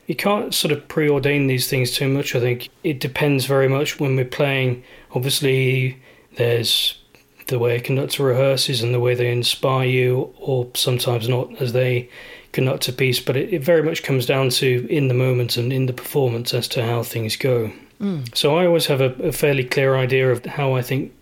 You 0.08 0.16
can't 0.16 0.52
sort 0.52 0.72
of 0.72 0.88
preordain 0.88 1.46
these 1.46 1.70
things 1.70 1.92
too 1.92 2.08
much, 2.08 2.34
I 2.34 2.40
think. 2.40 2.70
It 2.82 2.98
depends 2.98 3.46
very 3.46 3.68
much 3.68 4.00
when 4.00 4.16
we're 4.16 4.24
playing. 4.24 4.82
Obviously, 5.12 6.02
there's 6.38 7.00
the 7.46 7.60
way 7.60 7.76
a 7.76 7.80
conductor 7.80 8.24
rehearses 8.24 8.82
and 8.82 8.92
the 8.92 8.98
way 8.98 9.14
they 9.14 9.30
inspire 9.30 9.86
you, 9.86 10.34
or 10.40 10.68
sometimes 10.74 11.28
not 11.28 11.54
as 11.62 11.72
they 11.72 12.10
conduct 12.50 12.88
a 12.88 12.92
piece, 12.92 13.20
but 13.20 13.36
it, 13.36 13.52
it 13.54 13.62
very 13.62 13.84
much 13.84 14.02
comes 14.02 14.26
down 14.26 14.48
to 14.48 14.88
in 14.90 15.06
the 15.06 15.14
moment 15.14 15.56
and 15.56 15.72
in 15.72 15.86
the 15.86 15.92
performance 15.92 16.52
as 16.52 16.66
to 16.66 16.84
how 16.84 17.04
things 17.04 17.36
go. 17.36 17.70
Mm. 18.00 18.36
So 18.36 18.56
I 18.56 18.66
always 18.66 18.86
have 18.86 19.00
a, 19.00 19.12
a, 19.22 19.32
fairly 19.32 19.64
clear 19.64 19.96
idea 19.96 20.30
of 20.30 20.44
how 20.44 20.74
I 20.74 20.82
think 20.82 21.14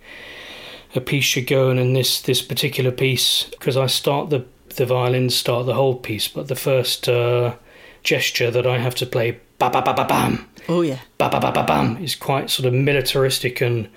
a 0.94 1.00
piece 1.00 1.24
should 1.24 1.46
go, 1.46 1.70
and 1.70 1.80
in 1.80 1.92
this 1.92 2.20
this 2.20 2.42
particular 2.42 2.90
piece, 2.90 3.44
because 3.44 3.76
I 3.76 3.86
start 3.86 4.30
the 4.30 4.44
the 4.76 4.86
violins 4.86 5.34
start 5.34 5.66
the 5.66 5.74
whole 5.74 5.96
piece, 5.96 6.28
but 6.28 6.48
the 6.48 6.54
first 6.54 7.08
uh, 7.08 7.54
gesture 8.02 8.50
that 8.50 8.66
I 8.66 8.78
have 8.78 8.94
to 8.96 9.06
play, 9.06 9.38
ba 9.58 9.70
ba 9.70 9.82
ba 9.82 9.94
ba 9.94 10.04
bam, 10.04 10.48
oh 10.68 10.82
yeah, 10.82 11.00
ba 11.18 11.28
ba 11.30 11.40
ba 11.40 11.52
ba 11.52 11.64
bam, 11.64 11.96
is 11.98 12.14
quite 12.14 12.50
sort 12.50 12.66
of 12.66 12.74
militaristic 12.74 13.60
and 13.60 13.88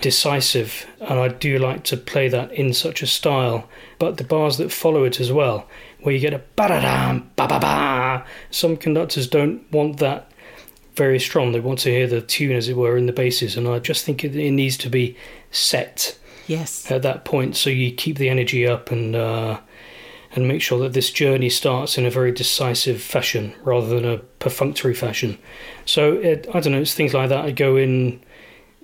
decisive, 0.00 0.86
and 1.00 1.18
I 1.18 1.28
do 1.28 1.58
like 1.58 1.84
to 1.84 1.96
play 1.96 2.28
that 2.28 2.52
in 2.52 2.72
such 2.72 3.02
a 3.02 3.06
style. 3.06 3.68
But 3.98 4.16
the 4.16 4.24
bars 4.24 4.56
that 4.56 4.72
follow 4.72 5.04
it 5.04 5.20
as 5.20 5.30
well, 5.30 5.68
where 6.00 6.14
you 6.14 6.20
get 6.20 6.34
a 6.34 6.42
ba 6.56 6.68
da 6.68 6.80
dam, 6.80 7.30
ba 7.36 7.46
ba 7.46 7.58
ba. 7.60 8.24
Some 8.50 8.76
conductors 8.76 9.28
don't 9.28 9.70
want 9.70 9.98
that 9.98 10.30
very 10.96 11.20
strong. 11.20 11.52
They 11.52 11.60
want 11.60 11.80
to 11.80 11.90
hear 11.90 12.06
the 12.06 12.20
tune, 12.20 12.56
as 12.56 12.68
it 12.68 12.76
were, 12.76 12.96
in 12.96 13.06
the 13.06 13.12
basses, 13.12 13.56
and 13.56 13.68
I 13.68 13.78
just 13.78 14.04
think 14.04 14.24
it, 14.24 14.34
it 14.34 14.50
needs 14.50 14.76
to 14.78 14.90
be 14.90 15.16
set 15.50 16.18
Yes. 16.50 16.90
At 16.90 17.02
that 17.02 17.24
point, 17.24 17.54
so 17.54 17.70
you 17.70 17.92
keep 17.92 18.18
the 18.18 18.28
energy 18.28 18.66
up 18.66 18.90
and 18.90 19.14
uh, 19.14 19.60
and 20.32 20.48
make 20.48 20.60
sure 20.60 20.80
that 20.80 20.94
this 20.94 21.12
journey 21.12 21.48
starts 21.48 21.96
in 21.96 22.04
a 22.04 22.10
very 22.10 22.32
decisive 22.32 23.00
fashion 23.00 23.54
rather 23.62 23.86
than 23.86 24.04
a 24.04 24.18
perfunctory 24.40 24.94
fashion. 24.94 25.38
So 25.84 26.14
it, 26.14 26.48
I 26.52 26.58
don't 26.58 26.72
know, 26.72 26.80
it's 26.80 26.92
things 26.92 27.14
like 27.14 27.28
that. 27.28 27.44
I 27.44 27.52
go 27.52 27.76
in 27.76 28.20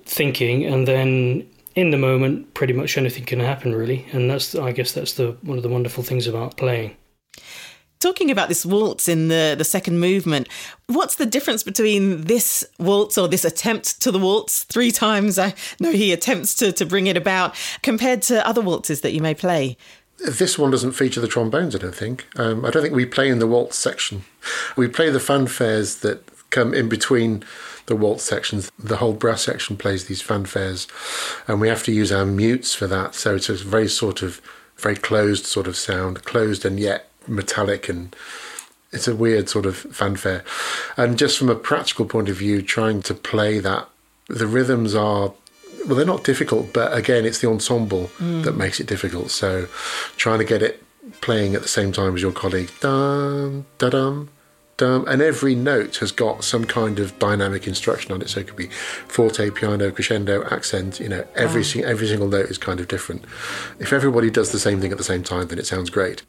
thinking, 0.05 0.65
and 0.65 0.87
then 0.87 1.45
in 1.75 1.89
the 1.89 1.97
moment, 1.97 2.53
pretty 2.53 2.71
much 2.71 2.97
anything 2.97 3.25
can 3.25 3.41
happen, 3.41 3.75
really, 3.75 4.05
and 4.13 4.29
that's 4.29 4.55
I 4.55 4.71
guess 4.71 4.93
that's 4.93 5.15
the 5.15 5.35
one 5.41 5.57
of 5.57 5.63
the 5.63 5.69
wonderful 5.69 6.03
things 6.05 6.25
about 6.25 6.55
playing. 6.55 6.95
Talking 7.99 8.29
about 8.29 8.47
this 8.47 8.63
waltz 8.63 9.07
in 9.07 9.27
the, 9.27 9.55
the 9.57 9.63
second 9.63 9.99
movement, 9.99 10.47
what's 10.85 11.15
the 11.15 11.25
difference 11.25 11.63
between 11.63 12.21
this 12.21 12.63
waltz 12.77 13.17
or 13.17 13.27
this 13.27 13.43
attempt 13.43 13.99
to 14.01 14.11
the 14.11 14.19
waltz 14.19 14.63
three 14.63 14.91
times? 14.91 15.39
I 15.39 15.55
know 15.79 15.91
he 15.91 16.13
attempts 16.13 16.53
to, 16.55 16.71
to 16.73 16.85
bring 16.85 17.07
it 17.07 17.17
about 17.17 17.55
compared 17.81 18.21
to 18.23 18.45
other 18.47 18.61
waltzes 18.61 19.01
that 19.01 19.13
you 19.13 19.21
may 19.21 19.33
play. 19.33 19.77
This 20.19 20.59
one 20.59 20.71
doesn't 20.71 20.91
feature 20.91 21.21
the 21.21 21.27
trombones, 21.27 21.75
I 21.75 21.79
don't 21.79 21.95
think. 21.95 22.27
Um, 22.39 22.65
I 22.65 22.69
don't 22.69 22.83
think 22.83 22.95
we 22.95 23.05
play 23.05 23.29
in 23.29 23.39
the 23.39 23.47
waltz 23.47 23.77
section. 23.77 24.25
We 24.75 24.87
play 24.87 25.09
the 25.09 25.19
fanfares 25.19 26.01
that 26.01 26.23
come 26.51 26.73
in 26.73 26.89
between 26.89 27.43
the 27.87 27.95
waltz 27.95 28.23
sections. 28.23 28.71
The 28.77 28.97
whole 28.97 29.13
brass 29.13 29.41
section 29.41 29.75
plays 29.75 30.05
these 30.05 30.21
fanfares, 30.21 30.87
and 31.47 31.59
we 31.59 31.67
have 31.67 31.83
to 31.83 31.91
use 31.91 32.11
our 32.11 32.25
mutes 32.25 32.75
for 32.75 32.85
that. 32.87 33.15
So 33.15 33.35
it's 33.35 33.49
a 33.49 33.55
very 33.55 33.87
sort 33.87 34.21
of 34.21 34.41
very 34.77 34.95
closed 34.95 35.45
sort 35.45 35.67
of 35.67 35.75
sound, 35.75 36.23
closed 36.23 36.63
and 36.63 36.79
yet 36.79 37.09
metallic 37.27 37.89
and 37.89 38.15
it's 38.91 39.07
a 39.07 39.15
weird 39.15 39.49
sort 39.49 39.65
of 39.65 39.75
fanfare. 39.77 40.43
And 40.95 41.17
just 41.17 41.37
from 41.37 41.49
a 41.49 41.55
practical 41.55 42.05
point 42.05 42.29
of 42.29 42.37
view, 42.37 42.61
trying 42.61 43.01
to 43.03 43.13
play 43.13 43.59
that, 43.59 43.87
the 44.27 44.47
rhythms 44.47 44.95
are, 44.95 45.33
well, 45.85 45.95
they're 45.95 46.05
not 46.05 46.23
difficult, 46.23 46.73
but 46.73 46.95
again, 46.95 47.25
it's 47.25 47.39
the 47.39 47.49
ensemble 47.49 48.09
mm. 48.17 48.43
that 48.43 48.55
makes 48.55 48.79
it 48.79 48.87
difficult. 48.87 49.31
So 49.31 49.67
trying 50.15 50.39
to 50.39 50.45
get 50.45 50.61
it 50.61 50.83
playing 51.21 51.55
at 51.55 51.61
the 51.61 51.67
same 51.67 51.91
time 51.91 52.15
as 52.15 52.21
your 52.21 52.31
colleague, 52.31 52.71
dum, 52.79 53.65
da 53.77 53.89
dum, 53.89 54.29
dum, 54.77 55.05
and 55.07 55.21
every 55.21 55.55
note 55.55 55.97
has 55.97 56.11
got 56.11 56.43
some 56.43 56.65
kind 56.65 56.99
of 56.99 57.17
dynamic 57.19 57.67
instruction 57.67 58.11
on 58.11 58.21
it. 58.21 58.29
So 58.29 58.41
it 58.41 58.47
could 58.47 58.55
be 58.55 58.67
forte, 58.67 59.49
piano, 59.51 59.91
crescendo, 59.91 60.45
accent. 60.49 60.99
You 60.99 61.09
know, 61.09 61.27
every 61.35 61.63
wow. 61.63 61.87
every 61.87 62.07
single 62.07 62.27
note 62.27 62.49
is 62.49 62.57
kind 62.57 62.79
of 62.79 62.87
different. 62.87 63.25
If 63.79 63.91
everybody 63.91 64.29
does 64.29 64.51
the 64.51 64.59
same 64.59 64.79
thing 64.79 64.91
at 64.91 64.97
the 64.97 65.03
same 65.03 65.23
time, 65.23 65.47
then 65.47 65.59
it 65.59 65.67
sounds 65.67 65.89
great. 65.89 66.23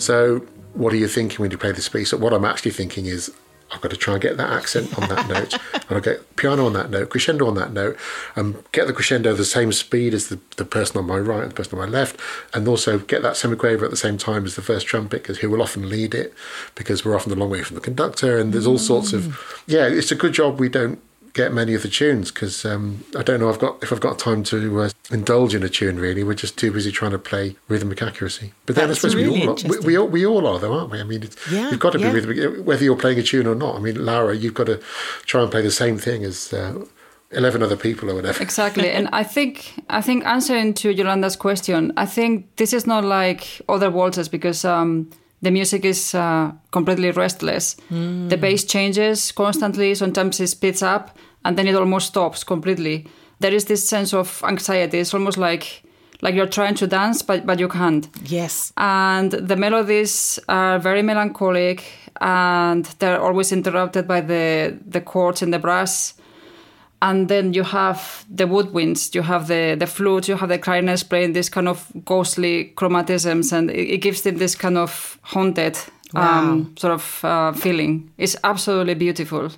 So, 0.00 0.38
what 0.74 0.92
are 0.92 0.96
you 0.96 1.08
thinking 1.08 1.38
when 1.38 1.50
you 1.50 1.58
play 1.58 1.72
this 1.72 1.88
piece? 1.88 2.12
What 2.12 2.32
I'm 2.32 2.44
actually 2.44 2.70
thinking 2.70 3.06
is, 3.06 3.30
I've 3.72 3.80
got 3.80 3.90
to 3.90 3.96
try 3.96 4.14
and 4.14 4.22
get 4.22 4.36
that 4.36 4.50
accent 4.50 4.98
on 4.98 5.08
that 5.08 5.28
note, 5.34 5.52
and 5.74 5.90
I'll 5.90 6.00
get 6.00 6.36
piano 6.36 6.66
on 6.66 6.72
that 6.72 6.90
note, 6.90 7.10
crescendo 7.10 7.46
on 7.46 7.54
that 7.54 7.72
note, 7.72 7.96
and 8.34 8.62
get 8.72 8.86
the 8.86 8.92
crescendo 8.92 9.34
the 9.34 9.44
same 9.44 9.72
speed 9.72 10.14
as 10.14 10.28
the, 10.28 10.40
the 10.56 10.64
person 10.64 10.96
on 10.98 11.06
my 11.06 11.18
right 11.18 11.42
and 11.42 11.52
the 11.52 11.54
person 11.54 11.78
on 11.78 11.86
my 11.86 11.90
left, 11.90 12.18
and 12.54 12.66
also 12.66 12.98
get 12.98 13.22
that 13.22 13.34
semiquaver 13.34 13.82
at 13.82 13.90
the 13.90 13.96
same 13.96 14.16
time 14.16 14.44
as 14.44 14.56
the 14.56 14.62
first 14.62 14.86
trumpet, 14.86 15.22
because 15.22 15.38
who 15.38 15.50
will 15.50 15.62
often 15.62 15.88
lead 15.88 16.14
it, 16.14 16.34
because 16.74 17.04
we're 17.04 17.14
often 17.14 17.32
a 17.32 17.36
long 17.36 17.50
way 17.50 17.62
from 17.62 17.74
the 17.74 17.80
conductor, 17.80 18.38
and 18.38 18.52
there's 18.52 18.66
all 18.66 18.78
sorts 18.78 19.12
of, 19.12 19.22
mm. 19.22 19.62
yeah, 19.66 19.86
it's 19.86 20.10
a 20.10 20.16
good 20.16 20.32
job 20.32 20.58
we 20.58 20.68
don't 20.68 21.00
get 21.32 21.52
many 21.52 21.74
of 21.74 21.82
the 21.82 21.88
tunes 21.88 22.30
because 22.30 22.64
um, 22.64 23.04
I 23.16 23.22
don't 23.22 23.40
know 23.40 23.48
I've 23.48 23.58
got 23.58 23.82
if 23.82 23.92
I've 23.92 24.00
got 24.00 24.18
time 24.18 24.42
to 24.44 24.80
uh, 24.80 24.90
indulge 25.10 25.54
in 25.54 25.62
a 25.62 25.68
tune. 25.68 25.98
Really, 25.98 26.24
we're 26.24 26.34
just 26.34 26.58
too 26.58 26.72
busy 26.72 26.90
trying 26.90 27.12
to 27.12 27.18
play 27.18 27.56
rhythmic 27.68 28.02
accuracy. 28.02 28.52
But 28.66 28.76
then 28.76 28.88
That's 28.88 29.04
I 29.04 29.08
suppose 29.08 29.14
really 29.16 29.40
we 29.40 29.46
all 29.46 29.56
we, 29.68 29.78
we, 29.78 29.98
all 29.98 30.08
we 30.08 30.26
all 30.26 30.46
are 30.46 30.58
though, 30.58 30.72
aren't 30.72 30.90
we? 30.90 31.00
I 31.00 31.04
mean, 31.04 31.28
yeah, 31.50 31.70
you've 31.70 31.80
got 31.80 31.92
to 31.92 31.98
be 31.98 32.04
yeah. 32.04 32.12
rhythmic 32.12 32.66
whether 32.66 32.84
you're 32.84 32.96
playing 32.96 33.18
a 33.18 33.22
tune 33.22 33.46
or 33.46 33.54
not. 33.54 33.76
I 33.76 33.78
mean, 33.78 34.04
Lara, 34.04 34.36
you've 34.36 34.54
got 34.54 34.66
to 34.66 34.80
try 35.24 35.42
and 35.42 35.50
play 35.50 35.62
the 35.62 35.70
same 35.70 35.98
thing 35.98 36.24
as. 36.24 36.52
Uh, 36.52 36.84
11 37.32 37.62
other 37.62 37.76
people 37.76 38.10
or 38.10 38.16
whatever 38.16 38.42
exactly 38.42 38.90
and 38.90 39.08
i 39.12 39.22
think 39.22 39.74
i 39.88 40.00
think 40.00 40.26
answering 40.26 40.74
to 40.74 40.90
yolanda's 40.90 41.36
question 41.36 41.92
i 41.96 42.04
think 42.04 42.44
this 42.56 42.72
is 42.72 42.88
not 42.88 43.04
like 43.04 43.62
other 43.68 43.88
waltzes 43.88 44.28
because 44.28 44.64
um, 44.64 45.08
the 45.42 45.50
music 45.50 45.84
is 45.84 46.14
uh, 46.14 46.52
completely 46.70 47.10
restless. 47.10 47.76
Mm. 47.90 48.28
The 48.28 48.36
bass 48.36 48.64
changes 48.64 49.32
constantly. 49.32 49.94
Sometimes 49.94 50.40
it 50.40 50.48
speeds 50.48 50.82
up, 50.82 51.16
and 51.44 51.56
then 51.56 51.66
it 51.66 51.74
almost 51.74 52.08
stops 52.08 52.44
completely. 52.44 53.06
There 53.40 53.54
is 53.54 53.64
this 53.64 53.88
sense 53.88 54.12
of 54.12 54.42
anxiety. 54.44 54.98
It's 54.98 55.14
almost 55.14 55.38
like 55.38 55.82
like 56.22 56.34
you're 56.34 56.46
trying 56.46 56.74
to 56.76 56.86
dance, 56.86 57.22
but 57.22 57.46
but 57.46 57.58
you 57.58 57.68
can't. 57.68 58.08
Yes. 58.24 58.72
And 58.76 59.32
the 59.32 59.56
melodies 59.56 60.38
are 60.48 60.78
very 60.78 61.02
melancholic, 61.02 61.84
and 62.20 62.84
they're 62.98 63.20
always 63.20 63.52
interrupted 63.52 64.06
by 64.06 64.20
the 64.20 64.76
the 64.86 65.00
chords 65.00 65.42
and 65.42 65.52
the 65.52 65.58
brass. 65.58 66.14
And 67.02 67.28
then 67.28 67.54
you 67.54 67.62
have 67.62 68.26
the 68.28 68.44
woodwinds, 68.44 69.14
you 69.14 69.22
have 69.22 69.46
the 69.46 69.74
the 69.78 69.86
flute, 69.86 70.28
you 70.28 70.36
have 70.36 70.50
the 70.50 70.58
clarinets 70.58 71.02
playing 71.02 71.32
this 71.32 71.48
kind 71.48 71.68
of 71.68 71.90
ghostly 72.04 72.72
chromatisms, 72.76 73.52
and 73.52 73.70
it, 73.70 73.94
it 73.94 73.98
gives 73.98 74.22
them 74.22 74.36
this 74.36 74.54
kind 74.54 74.76
of 74.76 75.18
haunted 75.22 75.78
wow. 76.12 76.40
um, 76.40 76.74
sort 76.76 76.92
of 76.92 77.24
uh, 77.24 77.52
feeling. 77.52 78.10
It's 78.18 78.36
absolutely 78.44 78.94
beautiful. 78.94 79.50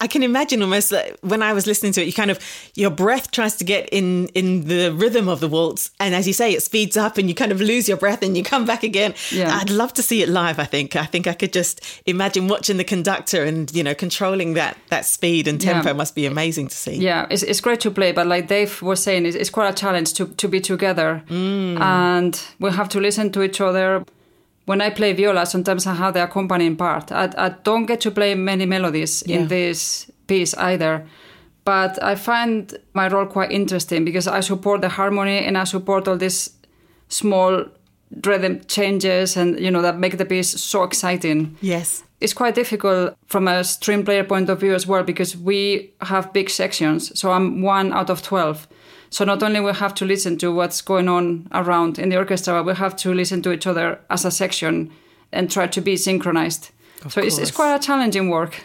I 0.00 0.06
can 0.06 0.22
imagine 0.22 0.62
almost 0.62 0.92
like 0.92 1.16
when 1.20 1.42
I 1.42 1.52
was 1.52 1.66
listening 1.66 1.92
to 1.92 2.02
it, 2.02 2.06
you 2.06 2.12
kind 2.12 2.30
of 2.30 2.38
your 2.74 2.90
breath 2.90 3.30
tries 3.30 3.56
to 3.56 3.64
get 3.64 3.88
in 3.90 4.28
in 4.28 4.66
the 4.68 4.92
rhythm 4.92 5.28
of 5.28 5.40
the 5.40 5.48
waltz, 5.48 5.90
and 6.00 6.14
as 6.14 6.26
you 6.26 6.32
say, 6.32 6.52
it 6.52 6.62
speeds 6.62 6.96
up, 6.96 7.18
and 7.18 7.28
you 7.28 7.34
kind 7.34 7.52
of 7.52 7.60
lose 7.60 7.88
your 7.88 7.96
breath, 7.96 8.22
and 8.22 8.36
you 8.36 8.44
come 8.44 8.64
back 8.64 8.82
again. 8.82 9.14
Yeah. 9.30 9.56
I'd 9.56 9.70
love 9.70 9.92
to 9.94 10.02
see 10.02 10.22
it 10.22 10.28
live. 10.28 10.58
I 10.58 10.64
think. 10.64 10.96
I 10.96 11.04
think 11.04 11.26
I 11.26 11.34
could 11.34 11.52
just 11.52 11.80
imagine 12.06 12.48
watching 12.48 12.76
the 12.76 12.84
conductor 12.84 13.44
and 13.44 13.72
you 13.74 13.82
know 13.82 13.94
controlling 13.94 14.54
that 14.54 14.76
that 14.88 15.06
speed 15.06 15.48
and 15.48 15.60
tempo 15.60 15.88
yeah. 15.88 15.94
must 15.94 16.14
be 16.14 16.26
amazing 16.26 16.68
to 16.68 16.76
see. 16.76 16.96
Yeah, 16.96 17.26
it's, 17.30 17.42
it's 17.42 17.60
great 17.60 17.80
to 17.80 17.90
play, 17.90 18.12
but 18.12 18.26
like 18.26 18.48
Dave 18.48 18.82
was 18.82 19.02
saying, 19.02 19.26
it's, 19.26 19.36
it's 19.36 19.50
quite 19.50 19.68
a 19.68 19.74
challenge 19.74 20.12
to 20.14 20.26
to 20.26 20.48
be 20.48 20.60
together, 20.60 21.22
mm. 21.28 21.80
and 21.80 22.40
we 22.58 22.70
have 22.70 22.88
to 22.90 23.00
listen 23.00 23.30
to 23.32 23.42
each 23.42 23.60
other 23.60 24.04
when 24.66 24.80
I 24.80 24.90
play 24.90 25.12
viola, 25.12 25.46
sometimes 25.46 25.86
I 25.86 25.94
have 25.94 26.14
the 26.14 26.24
accompanying 26.24 26.76
part. 26.76 27.12
I, 27.12 27.30
I 27.36 27.48
don't 27.50 27.86
get 27.86 28.00
to 28.02 28.10
play 28.10 28.34
many 28.34 28.66
melodies 28.66 29.22
yeah. 29.26 29.36
in 29.36 29.48
this 29.48 30.10
piece 30.26 30.54
either. 30.54 31.06
But 31.64 32.02
I 32.02 32.14
find 32.14 32.76
my 32.92 33.08
role 33.08 33.26
quite 33.26 33.50
interesting 33.50 34.04
because 34.04 34.28
I 34.28 34.40
support 34.40 34.80
the 34.82 34.88
harmony 34.88 35.38
and 35.38 35.56
I 35.56 35.64
support 35.64 36.08
all 36.08 36.16
these 36.16 36.50
small 37.08 37.64
rhythm 38.24 38.60
changes 38.66 39.36
and 39.36 39.58
you 39.58 39.70
know 39.70 39.82
that 39.82 39.98
make 39.98 40.18
the 40.18 40.24
piece 40.24 40.50
so 40.60 40.82
exciting. 40.82 41.56
Yes. 41.60 42.04
It's 42.20 42.34
quite 42.34 42.54
difficult 42.54 43.16
from 43.26 43.48
a 43.48 43.64
string 43.64 44.04
player 44.04 44.24
point 44.24 44.48
of 44.48 44.60
view 44.60 44.74
as 44.74 44.86
well 44.86 45.02
because 45.02 45.36
we 45.36 45.92
have 46.00 46.32
big 46.32 46.48
sections. 46.48 47.18
So 47.18 47.32
I'm 47.32 47.60
one 47.60 47.92
out 47.92 48.08
of 48.10 48.22
12. 48.22 48.68
So 49.14 49.24
not 49.24 49.44
only 49.44 49.60
we 49.60 49.72
have 49.72 49.94
to 49.94 50.04
listen 50.04 50.38
to 50.38 50.50
what's 50.50 50.80
going 50.80 51.08
on 51.08 51.46
around 51.52 52.00
in 52.00 52.08
the 52.08 52.16
orchestra, 52.16 52.54
but 52.54 52.66
we 52.66 52.74
have 52.74 52.96
to 52.96 53.14
listen 53.14 53.42
to 53.42 53.52
each 53.52 53.64
other 53.64 54.00
as 54.10 54.24
a 54.24 54.30
section 54.32 54.90
and 55.30 55.48
try 55.48 55.68
to 55.68 55.80
be 55.80 55.96
synchronized. 55.96 56.70
Of 57.04 57.12
so 57.12 57.20
it's, 57.20 57.38
it's, 57.38 57.52
quite 57.52 57.76
a 57.76 57.78
challenging 57.78 58.28
work. 58.28 58.64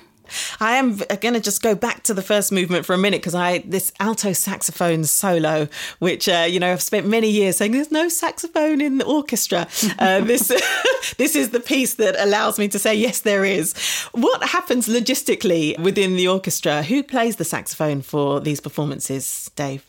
I 0.59 0.77
am 0.77 0.97
going 0.97 1.35
to 1.35 1.39
just 1.39 1.61
go 1.61 1.75
back 1.75 2.01
to 2.05 2.15
the 2.15 2.23
first 2.23 2.51
movement 2.51 2.87
for 2.87 2.95
a 2.95 2.97
minute 2.97 3.21
because 3.21 3.35
I 3.35 3.59
this 3.59 3.93
alto 3.99 4.33
saxophone 4.33 5.03
solo, 5.03 5.67
which 5.99 6.27
uh, 6.27 6.47
you 6.49 6.59
know 6.59 6.71
I've 6.71 6.81
spent 6.81 7.05
many 7.05 7.29
years 7.29 7.57
saying 7.57 7.73
there's 7.73 7.91
no 7.91 8.09
saxophone 8.09 8.81
in 8.81 8.97
the 8.97 9.05
orchestra. 9.05 9.67
Uh, 9.99 10.21
this 10.31 10.47
this 11.19 11.35
is 11.35 11.51
the 11.51 11.59
piece 11.59 11.93
that 11.95 12.15
allows 12.17 12.57
me 12.57 12.67
to 12.69 12.79
say 12.79 12.95
yes, 12.95 13.19
there 13.19 13.45
is. 13.45 13.75
What 14.13 14.43
happens 14.43 14.87
logistically 14.87 15.77
within 15.77 16.15
the 16.15 16.27
orchestra? 16.27 16.81
Who 16.81 17.03
plays 17.03 17.35
the 17.35 17.45
saxophone 17.45 18.01
for 18.01 18.39
these 18.39 18.59
performances, 18.59 19.51
Dave? 19.55 19.85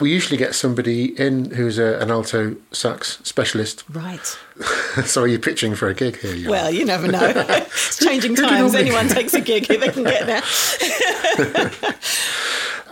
We 0.00 0.10
usually 0.10 0.36
get 0.36 0.54
somebody 0.54 1.18
in 1.18 1.50
who's 1.52 1.78
a, 1.78 1.98
an 1.98 2.10
alto 2.10 2.56
sax 2.72 3.18
specialist. 3.24 3.84
Right. 3.90 4.24
so 5.04 5.22
are 5.22 5.26
you 5.26 5.38
pitching 5.38 5.74
for 5.74 5.88
a 5.88 5.94
gig 5.94 6.18
here? 6.18 6.34
You 6.34 6.50
well, 6.50 6.70
you 6.70 6.84
never 6.84 7.08
know. 7.08 7.20
it's 7.36 7.98
changing 8.04 8.36
times. 8.36 8.74
Anyone 8.74 9.08
takes 9.08 9.34
a 9.34 9.40
gig 9.40 9.70
if 9.70 9.80
they 9.80 9.88
can 9.88 10.04
get 10.04 10.26
there. 10.26 10.42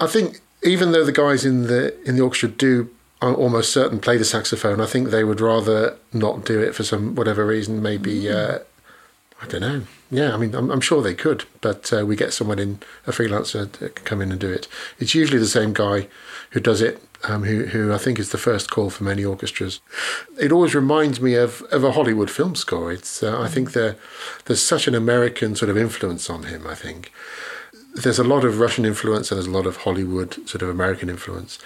I 0.01 0.07
think 0.07 0.41
even 0.63 0.93
though 0.93 1.05
the 1.05 1.13
guys 1.13 1.45
in 1.45 1.65
the 1.65 1.99
in 2.09 2.17
the 2.17 2.23
orchestra 2.23 2.49
do 2.49 2.91
I'm 3.23 3.35
almost 3.37 3.73
certain 3.73 3.99
play 3.99 4.19
the 4.19 4.25
saxophone. 4.25 4.81
I 4.81 4.87
think 4.87 5.09
they 5.09 5.25
would 5.25 5.41
rather 5.41 5.97
not 6.13 6.45
do 6.45 6.61
it 6.61 6.75
for 6.75 6.85
some 6.85 7.15
whatever 7.15 7.47
reason. 7.47 7.83
Maybe 7.83 8.25
mm. 8.25 8.35
uh, 8.35 8.59
I 9.41 9.47
don't 9.47 9.61
know. 9.63 9.83
Yeah, 10.11 10.35
I 10.35 10.37
mean, 10.37 10.55
I'm, 10.55 10.71
I'm 10.71 10.81
sure 10.81 11.03
they 11.03 11.15
could, 11.15 11.45
but 11.61 11.93
uh, 11.93 12.07
we 12.07 12.15
get 12.15 12.33
someone 12.33 12.61
in 12.61 12.79
a 13.07 13.11
freelancer 13.11 13.71
to 13.73 13.89
come 13.89 14.21
in 14.21 14.31
and 14.31 14.41
do 14.41 14.51
it. 14.51 14.69
It's 15.01 15.15
usually 15.15 15.41
the 15.41 15.47
same 15.47 15.73
guy 15.73 16.07
who 16.51 16.61
does 16.61 16.81
it, 16.81 17.03
um, 17.25 17.43
who 17.43 17.67
who 17.67 17.93
I 17.93 17.99
think 17.99 18.21
is 18.21 18.31
the 18.31 18.39
first 18.39 18.71
call 18.71 18.89
for 18.91 19.03
many 19.03 19.25
orchestras. 19.25 19.81
It 20.39 20.53
always 20.53 20.77
reminds 20.77 21.21
me 21.21 21.35
of, 21.35 21.63
of 21.73 21.83
a 21.83 21.93
Hollywood 21.93 22.31
film 22.31 22.55
score. 22.55 22.93
It's 22.93 23.23
uh, 23.23 23.41
I 23.41 23.49
think 23.49 23.73
there 23.73 23.97
there's 24.45 24.63
such 24.63 24.87
an 24.87 24.95
American 24.95 25.57
sort 25.57 25.71
of 25.71 25.77
influence 25.77 26.31
on 26.31 26.45
him. 26.45 26.67
I 26.69 26.77
think 26.77 27.13
there's 27.97 28.19
a 28.19 28.25
lot 28.25 28.45
of 28.45 28.61
Russian 28.61 28.85
influence 28.85 29.31
and 29.31 29.39
there's 29.39 29.47
a 29.47 29.51
lot 29.51 29.67
of 29.67 29.79
Hollywood 29.79 30.35
sort 30.49 30.63
of 30.63 30.69
American 30.69 31.09
influence. 31.09 31.59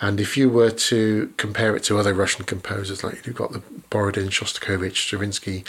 And 0.00 0.20
if 0.20 0.36
you 0.36 0.48
were 0.50 0.70
to 0.70 1.32
compare 1.38 1.74
it 1.74 1.82
to 1.84 1.98
other 1.98 2.12
Russian 2.12 2.44
composers, 2.44 3.02
like 3.02 3.26
you've 3.26 3.36
got 3.36 3.52
the 3.52 3.62
Borodin, 3.88 4.28
Shostakovich, 4.28 4.96
Stravinsky, 4.96 5.64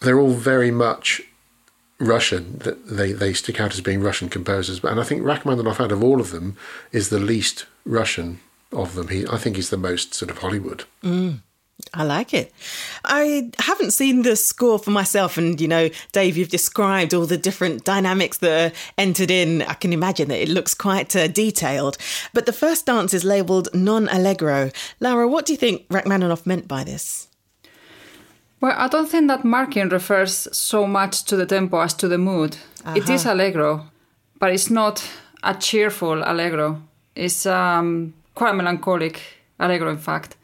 they're 0.00 0.20
all 0.20 0.34
very 0.34 0.70
much 0.70 1.20
Russian. 2.00 2.58
That 2.58 2.86
they 2.88 3.12
they 3.12 3.32
stick 3.32 3.60
out 3.60 3.72
as 3.72 3.80
being 3.80 4.02
Russian 4.02 4.28
composers. 4.28 4.82
And 4.82 4.98
I 4.98 5.04
think 5.04 5.22
Rachmaninoff, 5.22 5.80
out 5.80 5.92
of 5.92 6.02
all 6.02 6.20
of 6.20 6.30
them, 6.30 6.56
is 6.90 7.10
the 7.10 7.20
least 7.20 7.66
Russian 7.84 8.40
of 8.72 8.94
them. 8.94 9.08
He, 9.08 9.26
I 9.26 9.36
think 9.36 9.56
he's 9.56 9.70
the 9.70 9.76
most 9.76 10.14
sort 10.14 10.30
of 10.30 10.38
Hollywood. 10.38 10.84
I 11.94 12.04
like 12.04 12.34
it. 12.34 12.52
I 13.04 13.50
haven't 13.58 13.92
seen 13.92 14.22
the 14.22 14.36
score 14.36 14.78
for 14.78 14.90
myself. 14.90 15.38
And, 15.38 15.60
you 15.60 15.68
know, 15.68 15.88
Dave, 16.12 16.36
you've 16.36 16.50
described 16.50 17.14
all 17.14 17.26
the 17.26 17.38
different 17.38 17.84
dynamics 17.84 18.38
that 18.38 18.72
are 18.72 18.76
entered 18.98 19.30
in. 19.30 19.62
I 19.62 19.74
can 19.74 19.92
imagine 19.92 20.28
that 20.28 20.42
it 20.42 20.48
looks 20.48 20.74
quite 20.74 21.16
uh, 21.16 21.28
detailed. 21.28 21.96
But 22.32 22.46
the 22.46 22.52
first 22.52 22.86
dance 22.86 23.14
is 23.14 23.24
labelled 23.24 23.68
non 23.74 24.08
allegro. 24.08 24.70
Laura, 25.00 25.26
what 25.26 25.46
do 25.46 25.52
you 25.52 25.56
think 25.56 25.86
Rachmaninoff 25.88 26.46
meant 26.46 26.68
by 26.68 26.84
this? 26.84 27.28
Well, 28.60 28.74
I 28.76 28.88
don't 28.88 29.08
think 29.08 29.28
that 29.28 29.44
marking 29.44 29.88
refers 29.88 30.48
so 30.52 30.86
much 30.86 31.24
to 31.24 31.36
the 31.36 31.46
tempo 31.46 31.80
as 31.80 31.94
to 31.94 32.08
the 32.08 32.18
mood. 32.18 32.56
It 32.94 33.08
is 33.08 33.24
uh-huh. 33.24 33.34
allegro, 33.34 33.86
but 34.38 34.52
it's 34.52 34.70
not 34.70 35.02
a 35.42 35.54
cheerful 35.54 36.22
allegro. 36.22 36.82
It's 37.14 37.46
um, 37.46 38.14
quite 38.34 38.54
melancholic 38.54 39.20
allegro, 39.58 39.90
in 39.90 39.98
fact. 39.98 40.36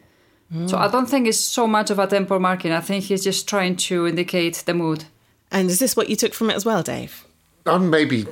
So 0.51 0.77
mm. 0.77 0.79
I 0.79 0.89
don't 0.89 1.07
think 1.07 1.27
it's 1.27 1.41
so 1.41 1.67
much 1.67 1.91
of 1.91 1.99
a 1.99 2.07
tempo 2.07 2.39
marking. 2.39 2.71
I 2.71 2.81
think 2.81 3.05
he's 3.05 3.25
just 3.25 3.49
trying 3.49 3.77
to 3.77 4.07
indicate 4.07 4.63
the 4.65 4.75
mood. 4.75 5.05
And 5.51 5.69
is 5.69 5.81
this 5.81 5.97
what 5.97 6.09
you 6.09 6.15
took 6.15 6.35
from 6.35 6.51
it 6.51 6.55
as 6.55 6.65
well, 6.65 6.85
Dave? 6.85 7.25
I 7.67 7.79
maybe 7.79 8.27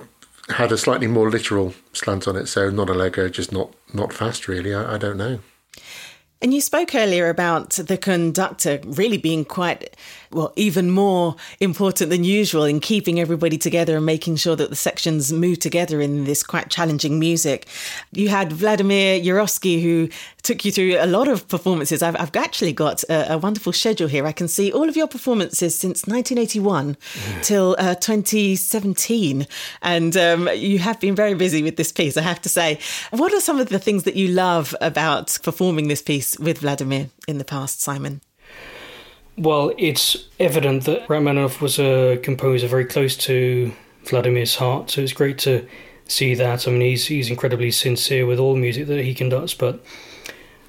had 0.49 0.71
a 0.71 0.79
slightly 0.79 1.09
more 1.09 1.29
literal 1.29 1.75
slant 1.93 2.29
on 2.29 2.37
it, 2.37 2.47
so 2.47 2.71
not 2.71 2.89
allegro, 2.89 3.29
just 3.29 3.51
not 3.51 3.75
not 3.93 4.13
fast. 4.13 4.47
Really, 4.47 4.73
I, 4.73 4.95
I 4.95 4.99
don't 4.99 5.17
know. 5.17 5.41
And 6.45 6.53
you 6.53 6.61
spoke 6.61 6.95
earlier 6.95 7.31
about 7.31 7.71
the 7.71 7.97
conductor 7.97 8.79
really 8.85 9.17
being 9.17 9.47
quite, 9.47 9.97
well, 10.35 10.53
even 10.57 10.91
more 10.91 11.37
important 11.61 12.11
than 12.11 12.25
usual 12.25 12.65
in 12.65 12.81
keeping 12.81 13.21
everybody 13.21 13.57
together 13.57 13.97
and 13.97 14.05
making 14.05 14.37
sure 14.37 14.57
that 14.57 14.71
the 14.71 14.77
sections 14.77 15.33
move 15.33 15.61
together 15.61 16.01
in 16.01 16.25
this 16.25 16.43
quite 16.43 16.71
challenging 16.71 17.19
music. 17.19 17.67
You 18.13 18.29
had 18.29 18.53
Vladimir 18.53 19.21
Jurowski, 19.21 19.83
who 19.83 20.09
took 20.43 20.65
you 20.65 20.73
through 20.73 20.97
a 20.99 21.07
lot 21.07 21.29
of 21.29 21.49
performances. 21.49 22.03
I've, 22.03 22.17
I've 22.17 22.35
actually 22.37 22.73
got 22.73 23.03
a, 23.05 23.35
a, 23.35 23.39
wonderful 23.39 23.73
schedule 23.73 24.09
here. 24.09 24.27
I 24.27 24.33
can 24.33 24.47
see 24.47 24.71
all 24.71 24.89
of 24.89 24.97
your 24.97 25.09
performances 25.09 25.79
since 25.79 26.07
1981 26.07 26.97
till 27.43 27.77
uh, 27.79 27.95
2017. 27.95 29.47
And 29.83 30.17
um, 30.17 30.49
you 30.55 30.79
have 30.81 31.01
been 31.01 31.15
very 31.15 31.35
busy 31.35 31.63
with 31.63 31.77
this 31.77 31.93
piece, 31.93 32.17
I 32.17 32.23
have 32.23 32.43
to 32.43 32.49
say. 32.49 32.79
What 33.11 33.33
are 33.33 33.41
some 33.41 33.59
of 33.59 33.69
the 33.71 33.79
things 33.79 34.03
that 34.03 34.17
you 34.17 34.29
love 34.29 34.75
about 34.81 35.39
performing 35.43 35.89
this 35.89 36.03
piece 36.03 36.39
with 36.39 36.59
Vladimir 36.59 37.09
in 37.27 37.39
the 37.39 37.45
past, 37.45 37.81
Simon? 37.81 38.21
Well, 39.37 39.73
it's 39.79 40.29
evident 40.39 40.85
that 40.85 41.09
Rachmaninoff 41.09 41.61
was 41.61 41.79
a 41.79 42.19
composer 42.23 42.69
very 42.69 42.85
close 42.85 43.17
to 43.19 43.73
Vladimir's 44.05 44.57
heart, 44.57 44.91
so 44.91 45.01
it's 45.01 45.13
great 45.13 45.39
to 45.39 45.67
see 46.07 46.35
that. 46.35 46.69
I 46.69 46.71
mean, 46.71 46.83
he's 46.83 47.07
he's 47.07 47.31
incredibly 47.31 47.71
sincere 47.71 48.27
with 48.27 48.39
all 48.39 48.55
music 48.55 48.87
that 48.87 49.05
he 49.05 49.15
conducts, 49.15 49.55
but 49.55 49.85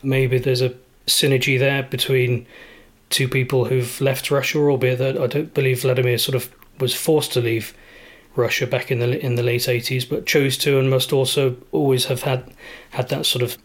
maybe 0.02 0.40
there's 0.40 0.62
a 0.62 0.74
synergy 1.06 1.60
there 1.60 1.84
between 1.84 2.48
two 3.10 3.28
people 3.28 3.66
who've 3.66 4.02
left 4.02 4.32
Russia, 4.32 4.58
albeit 4.58 4.98
that 4.98 5.18
I 5.18 5.28
don't 5.28 5.54
believe 5.54 5.82
Vladimir 5.82 6.18
sort 6.18 6.36
of 6.36 6.50
was 6.80 6.96
forced 6.96 7.34
to 7.34 7.42
leave 7.42 7.74
Russia 8.36 8.66
back 8.66 8.92
in 8.92 9.00
the 9.00 9.24
in 9.24 9.36
the 9.36 9.44
late 9.44 9.62
80s, 9.62 10.10
but 10.10 10.26
chose 10.26 10.58
to 10.60 10.80
and 10.80 10.90
must 10.90 11.14
also 11.14 11.56
always 11.72 12.06
have 12.06 12.24
had 12.24 12.52
had 12.92 13.10
that 13.10 13.26
sort 13.26 13.44
of 13.44 13.58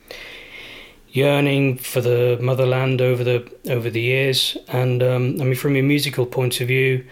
yearning 1.13 1.77
for 1.77 2.01
the 2.01 2.39
motherland 2.41 3.01
over 3.01 3.25
the 3.25 3.51
over 3.69 3.91
the 3.91 4.01
years. 4.01 4.57
And 4.69 5.03
um, 5.03 5.41
I 5.41 5.45
mean, 5.45 5.55
from 5.55 5.77
a 5.77 5.83
musical 5.83 6.27
point 6.27 6.61
of 6.61 6.69
view, 6.69 7.05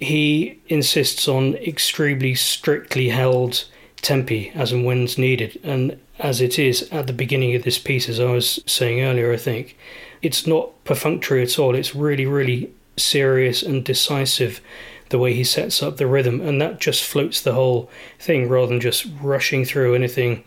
he 0.00 0.60
insists 0.68 1.28
on 1.28 1.54
extremely 1.54 2.34
strictly 2.34 3.08
held 3.08 3.64
tempi 4.02 4.52
as 4.54 4.72
and 4.72 4.84
when's 4.84 5.18
needed, 5.18 5.58
and 5.62 5.98
as 6.18 6.40
it 6.40 6.58
is 6.58 6.82
at 6.92 7.06
the 7.06 7.12
beginning 7.12 7.54
of 7.54 7.62
this 7.62 7.78
piece, 7.78 8.08
as 8.08 8.20
I 8.20 8.30
was 8.30 8.62
saying 8.66 9.00
earlier, 9.00 9.32
I 9.32 9.36
think 9.36 9.76
it's 10.22 10.46
not 10.46 10.84
perfunctory 10.84 11.42
at 11.42 11.58
all. 11.58 11.74
It's 11.74 11.94
really, 11.94 12.26
really 12.26 12.72
serious 12.96 13.62
and 13.62 13.84
decisive 13.84 14.60
the 15.08 15.18
way 15.18 15.32
he 15.34 15.44
sets 15.44 15.82
up 15.82 15.96
the 15.96 16.06
rhythm, 16.06 16.40
and 16.40 16.60
that 16.60 16.80
just 16.80 17.04
floats 17.04 17.40
the 17.40 17.52
whole 17.52 17.90
thing 18.18 18.48
rather 18.48 18.68
than 18.68 18.80
just 18.80 19.06
rushing 19.22 19.64
through 19.64 19.94
anything 19.94 20.42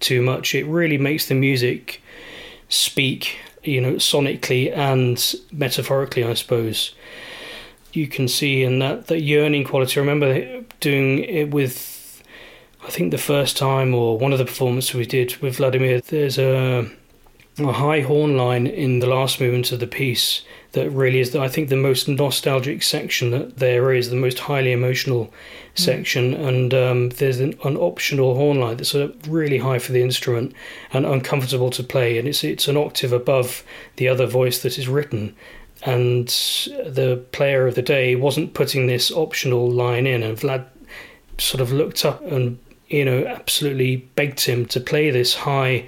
too 0.00 0.22
much. 0.22 0.54
It 0.54 0.66
really 0.66 0.98
makes 0.98 1.26
the 1.26 1.34
music 1.34 2.00
speak, 2.68 3.38
you 3.62 3.80
know, 3.80 3.94
sonically 3.94 4.74
and 4.76 5.34
metaphorically, 5.52 6.24
I 6.24 6.34
suppose. 6.34 6.94
You 7.92 8.06
can 8.06 8.28
see 8.28 8.62
in 8.62 8.78
that 8.80 9.06
that 9.06 9.22
yearning 9.22 9.64
quality. 9.64 9.98
I 9.98 10.02
remember 10.02 10.62
doing 10.80 11.20
it 11.20 11.50
with, 11.50 12.22
I 12.84 12.90
think 12.90 13.10
the 13.10 13.18
first 13.18 13.56
time 13.56 13.94
or 13.94 14.18
one 14.18 14.32
of 14.32 14.38
the 14.38 14.44
performances 14.44 14.94
we 14.94 15.06
did 15.06 15.36
with 15.36 15.56
Vladimir. 15.56 16.00
There's 16.00 16.38
a 16.38 16.90
a 17.58 17.72
high 17.72 18.00
horn 18.00 18.36
line 18.36 18.66
in 18.66 18.98
the 18.98 19.06
last 19.06 19.40
movement 19.40 19.72
of 19.72 19.80
the 19.80 19.86
piece 19.86 20.42
that 20.72 20.90
really 20.90 21.20
is, 21.20 21.34
I 21.34 21.48
think, 21.48 21.70
the 21.70 21.76
most 21.76 22.06
nostalgic 22.06 22.82
section 22.82 23.30
that 23.30 23.56
there 23.56 23.92
is, 23.92 24.10
the 24.10 24.16
most 24.16 24.40
highly 24.40 24.72
emotional 24.72 25.32
section. 25.74 26.34
And 26.34 26.74
um, 26.74 27.08
there's 27.10 27.40
an, 27.40 27.58
an, 27.64 27.78
optional 27.78 28.34
horn 28.34 28.60
line 28.60 28.76
that's 28.76 28.94
uh, 28.94 29.10
really 29.26 29.58
high 29.58 29.78
for 29.78 29.92
the 29.92 30.02
instrument 30.02 30.52
and 30.92 31.06
uncomfortable 31.06 31.70
to 31.70 31.82
play, 31.82 32.18
and 32.18 32.28
it's 32.28 32.44
it's 32.44 32.68
an 32.68 32.76
octave 32.76 33.12
above 33.12 33.64
the 33.96 34.08
other 34.08 34.26
voice 34.26 34.60
that 34.62 34.78
is 34.78 34.86
written. 34.86 35.34
And 35.82 36.28
the 36.28 37.24
player 37.32 37.66
of 37.66 37.74
the 37.74 37.82
day 37.82 38.16
wasn't 38.16 38.54
putting 38.54 38.86
this 38.86 39.10
optional 39.10 39.70
line 39.70 40.06
in, 40.06 40.22
and 40.22 40.36
Vlad 40.36 40.66
sort 41.38 41.60
of 41.60 41.72
looked 41.72 42.04
up 42.04 42.22
and 42.22 42.58
you 42.88 43.04
know 43.04 43.24
absolutely 43.26 43.96
begged 43.96 44.42
him 44.42 44.66
to 44.66 44.80
play 44.80 45.10
this 45.10 45.34
high 45.34 45.86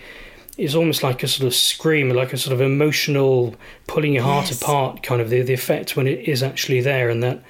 is 0.58 0.74
almost 0.74 1.02
like 1.04 1.22
a 1.22 1.28
sort 1.28 1.46
of 1.46 1.54
scream, 1.54 2.10
like 2.10 2.32
a 2.32 2.36
sort 2.36 2.52
of 2.52 2.60
emotional 2.60 3.54
pulling 3.86 4.12
your 4.14 4.24
heart 4.24 4.48
Yes. 4.50 4.60
apart 4.60 5.02
kind 5.04 5.20
of 5.20 5.30
the, 5.30 5.40
the 5.42 5.54
effect 5.54 5.96
when 5.96 6.06
it 6.08 6.28
is 6.28 6.42
actually 6.42 6.80
there. 6.80 7.08
And 7.08 7.22
that, 7.22 7.42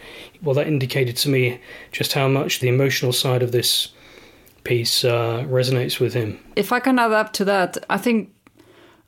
well, 0.43 0.55
that 0.55 0.67
indicated 0.69 1.17
to 1.19 1.29
me 1.31 1.59
just 1.91 2.13
how 2.13 2.29
much 2.29 2.61
the 2.61 2.69
emotional 2.69 3.13
side 3.13 3.43
of 3.43 3.51
this 3.51 3.89
piece 4.65 5.05
uh, 5.05 5.45
resonates 5.49 5.99
with 5.99 6.13
him. 6.13 6.39
If 6.55 6.71
I 6.71 6.81
can 6.81 6.99
add 6.99 7.13
up 7.13 7.33
to 7.35 7.45
that, 7.47 7.79
I 7.89 7.97
think 7.97 8.31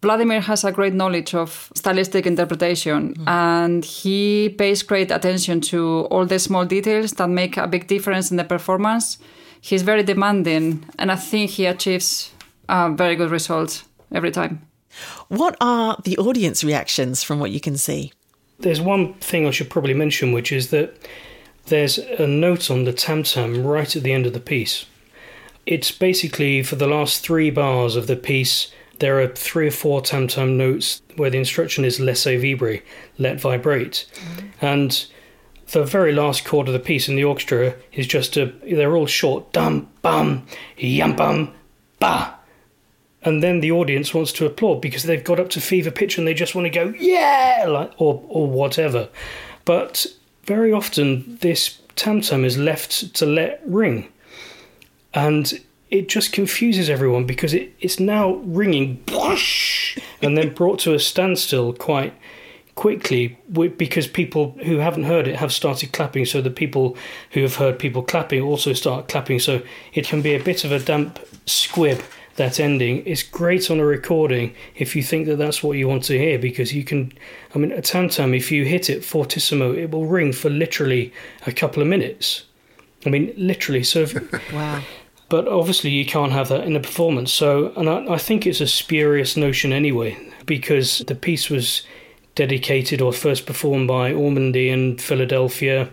Vladimir 0.01 0.41
has 0.41 0.65
a 0.65 0.73
great 0.73 0.95
knowledge 0.95 1.35
of 1.35 1.71
stylistic 1.75 2.25
interpretation 2.27 3.15
and 3.27 3.85
he 3.85 4.49
pays 4.49 4.83
great 4.83 5.11
attention 5.11 5.61
to 5.61 6.07
all 6.11 6.25
the 6.25 6.39
small 6.39 6.65
details 6.65 7.13
that 7.13 7.29
make 7.29 7.59
a 7.59 7.67
big 7.67 7.87
difference 7.87 8.31
in 8.31 8.39
the 8.39 8.45
performance. 8.45 9.19
He's 9.61 9.83
very 9.83 10.03
demanding 10.03 10.87
and 10.99 11.13
I 11.13 11.17
think 11.17 11.51
he 11.51 11.67
achieves 11.67 12.33
uh, 12.71 12.89
very 12.97 13.15
good 13.15 13.31
results 13.31 13.85
every 14.12 14.31
time. 14.31 14.66
What 15.29 15.57
are 15.61 15.99
the 16.05 16.18
audience 16.18 16.64
reactions 16.64 17.23
from 17.23 17.38
what 17.38 17.51
you 17.51 17.61
can 17.61 17.77
see? 17.77 18.12
There's 18.59 18.81
one 18.81 19.14
thing 19.14 19.46
I 19.46 19.51
should 19.51 19.70
probably 19.70 19.94
mention, 19.94 20.33
which 20.33 20.53
is 20.53 20.70
that 20.70 21.09
there's 21.66 21.99
a 21.99 22.27
note 22.27 22.70
on 22.70 22.85
the 22.85 22.92
tam 22.92 23.23
tam 23.23 23.64
right 23.64 23.94
at 23.94 24.03
the 24.03 24.12
end 24.12 24.27
of 24.27 24.33
the 24.33 24.40
piece. 24.40 24.87
It's 25.66 25.92
basically 25.92 26.62
for 26.62 26.77
the 26.77 26.87
last 26.87 27.23
three 27.23 27.51
bars 27.51 27.96
of 27.96 28.07
the 28.07 28.16
piece, 28.16 28.73
there 28.99 29.20
are 29.20 29.29
three 29.29 29.68
or 29.68 29.70
four 29.70 30.03
tam 30.03 30.29
tam 30.29 30.57
notes 30.59 31.01
where 31.16 31.31
the 31.31 31.38
instruction 31.38 31.85
is 31.85 32.01
laissez 32.01 32.37
vibrer, 32.37 32.83
let 33.18 33.40
vibrate. 33.40 34.07
Mm-hmm. 34.14 34.66
And 34.66 35.07
the 35.70 35.85
very 35.85 36.12
last 36.12 36.44
chord 36.44 36.66
of 36.66 36.75
the 36.75 36.81
piece 36.81 37.09
in 37.09 37.16
the 37.16 37.25
orchestra 37.25 37.77
is 37.92 38.07
just 38.07 38.37
a, 38.37 38.46
they're 38.62 38.96
all 38.96 39.07
short, 39.07 39.53
dum, 39.53 39.88
bum, 40.03 40.46
yum, 40.77 41.16
bum, 41.16 41.55
ba. 41.99 42.35
And 43.23 43.43
then 43.43 43.61
the 43.61 43.73
audience 43.73 44.15
wants 44.15 44.33
to 44.33 44.47
applaud 44.47 44.81
because 44.81 45.03
they've 45.03 45.23
got 45.23 45.39
up 45.39 45.51
to 45.51 45.61
fever 45.61 45.91
pitch 45.91 46.17
and 46.17 46.27
they 46.27 46.35
just 46.35 46.55
want 46.55 46.67
to 46.67 46.71
go, 46.71 46.95
yeah, 46.99 47.67
like, 47.69 47.93
or, 47.99 48.23
or 48.29 48.47
whatever. 48.47 49.09
But 49.65 50.07
very 50.45 50.73
often 50.73 51.37
this 51.41 51.81
tam 51.97 52.23
tam 52.23 52.45
is 52.45 52.57
left 52.57 53.15
to 53.17 53.27
let 53.27 53.61
ring. 53.67 54.09
And 55.13 55.61
it 55.91 56.09
just 56.09 56.33
confuses 56.33 56.89
everyone 56.89 57.27
because 57.27 57.53
it, 57.53 57.75
it's 57.81 58.01
now 58.01 58.35
ringing 58.37 59.05
and 60.23 60.37
then 60.37 60.55
brought 60.55 60.79
to 60.81 60.95
a 60.95 60.99
standstill 60.99 61.73
quite 61.73 62.15
quickly 62.75 63.39
because 63.53 64.07
people 64.07 64.57
who 64.65 64.79
haven't 64.79 65.05
heard 65.05 65.29
it 65.29 65.37
have 65.37 65.53
started 65.53 65.93
clapping. 65.93 66.25
So 66.25 66.41
the 66.41 66.51
people 66.51 66.97
who 67.33 67.43
have 67.43 67.57
heard 67.57 67.79
people 67.79 68.03
clapping 68.03 68.41
also 68.41 68.73
start 68.73 69.09
clapping. 69.09 69.39
So 69.41 69.61
it 69.93 70.07
can 70.07 70.23
be 70.23 70.35
a 70.35 70.43
bit 70.43 70.65
of 70.65 70.73
a 70.73 70.79
damp 70.79 71.19
squib. 71.45 72.01
That 72.40 72.59
ending 72.59 73.03
It's 73.05 73.22
great 73.22 73.70
on 73.70 73.81
a 73.81 73.85
recording 73.85 74.55
if 74.74 74.96
you 74.96 75.03
think 75.03 75.26
that 75.26 75.37
that's 75.37 75.62
what 75.62 75.76
you 75.76 75.87
want 75.87 76.05
to 76.05 76.16
hear 76.16 76.38
because 76.38 76.72
you 76.72 76.83
can. 76.85 77.12
I 77.55 77.59
mean, 77.59 77.70
a 77.70 77.83
tam 77.83 78.09
tam, 78.09 78.33
if 78.33 78.50
you 78.50 78.64
hit 78.64 78.88
it 78.88 79.05
fortissimo, 79.05 79.74
it 79.74 79.90
will 79.90 80.07
ring 80.07 80.33
for 80.33 80.48
literally 80.48 81.12
a 81.46 81.53
couple 81.53 81.83
of 81.83 81.88
minutes. 81.88 82.44
I 83.05 83.11
mean, 83.11 83.35
literally. 83.37 83.83
So 83.83 84.00
if, 84.05 84.14
Wow. 84.55 84.83
but 85.29 85.48
obviously 85.48 85.90
you 85.90 86.07
can't 86.07 86.33
have 86.33 86.48
that 86.48 86.64
in 86.64 86.74
a 86.76 86.81
performance. 86.81 87.31
So, 87.31 87.74
and 87.76 87.90
I, 87.90 88.14
I 88.14 88.16
think 88.16 88.46
it's 88.46 88.62
a 88.62 88.66
spurious 88.66 89.37
notion 89.37 89.70
anyway, 89.70 90.16
because 90.46 91.00
the 91.00 91.14
piece 91.14 91.50
was 91.50 91.83
dedicated 92.37 93.03
or 93.03 93.12
first 93.12 93.44
performed 93.44 93.87
by 93.87 94.12
Ormandy 94.12 94.68
in 94.68 94.96
Philadelphia. 94.96 95.90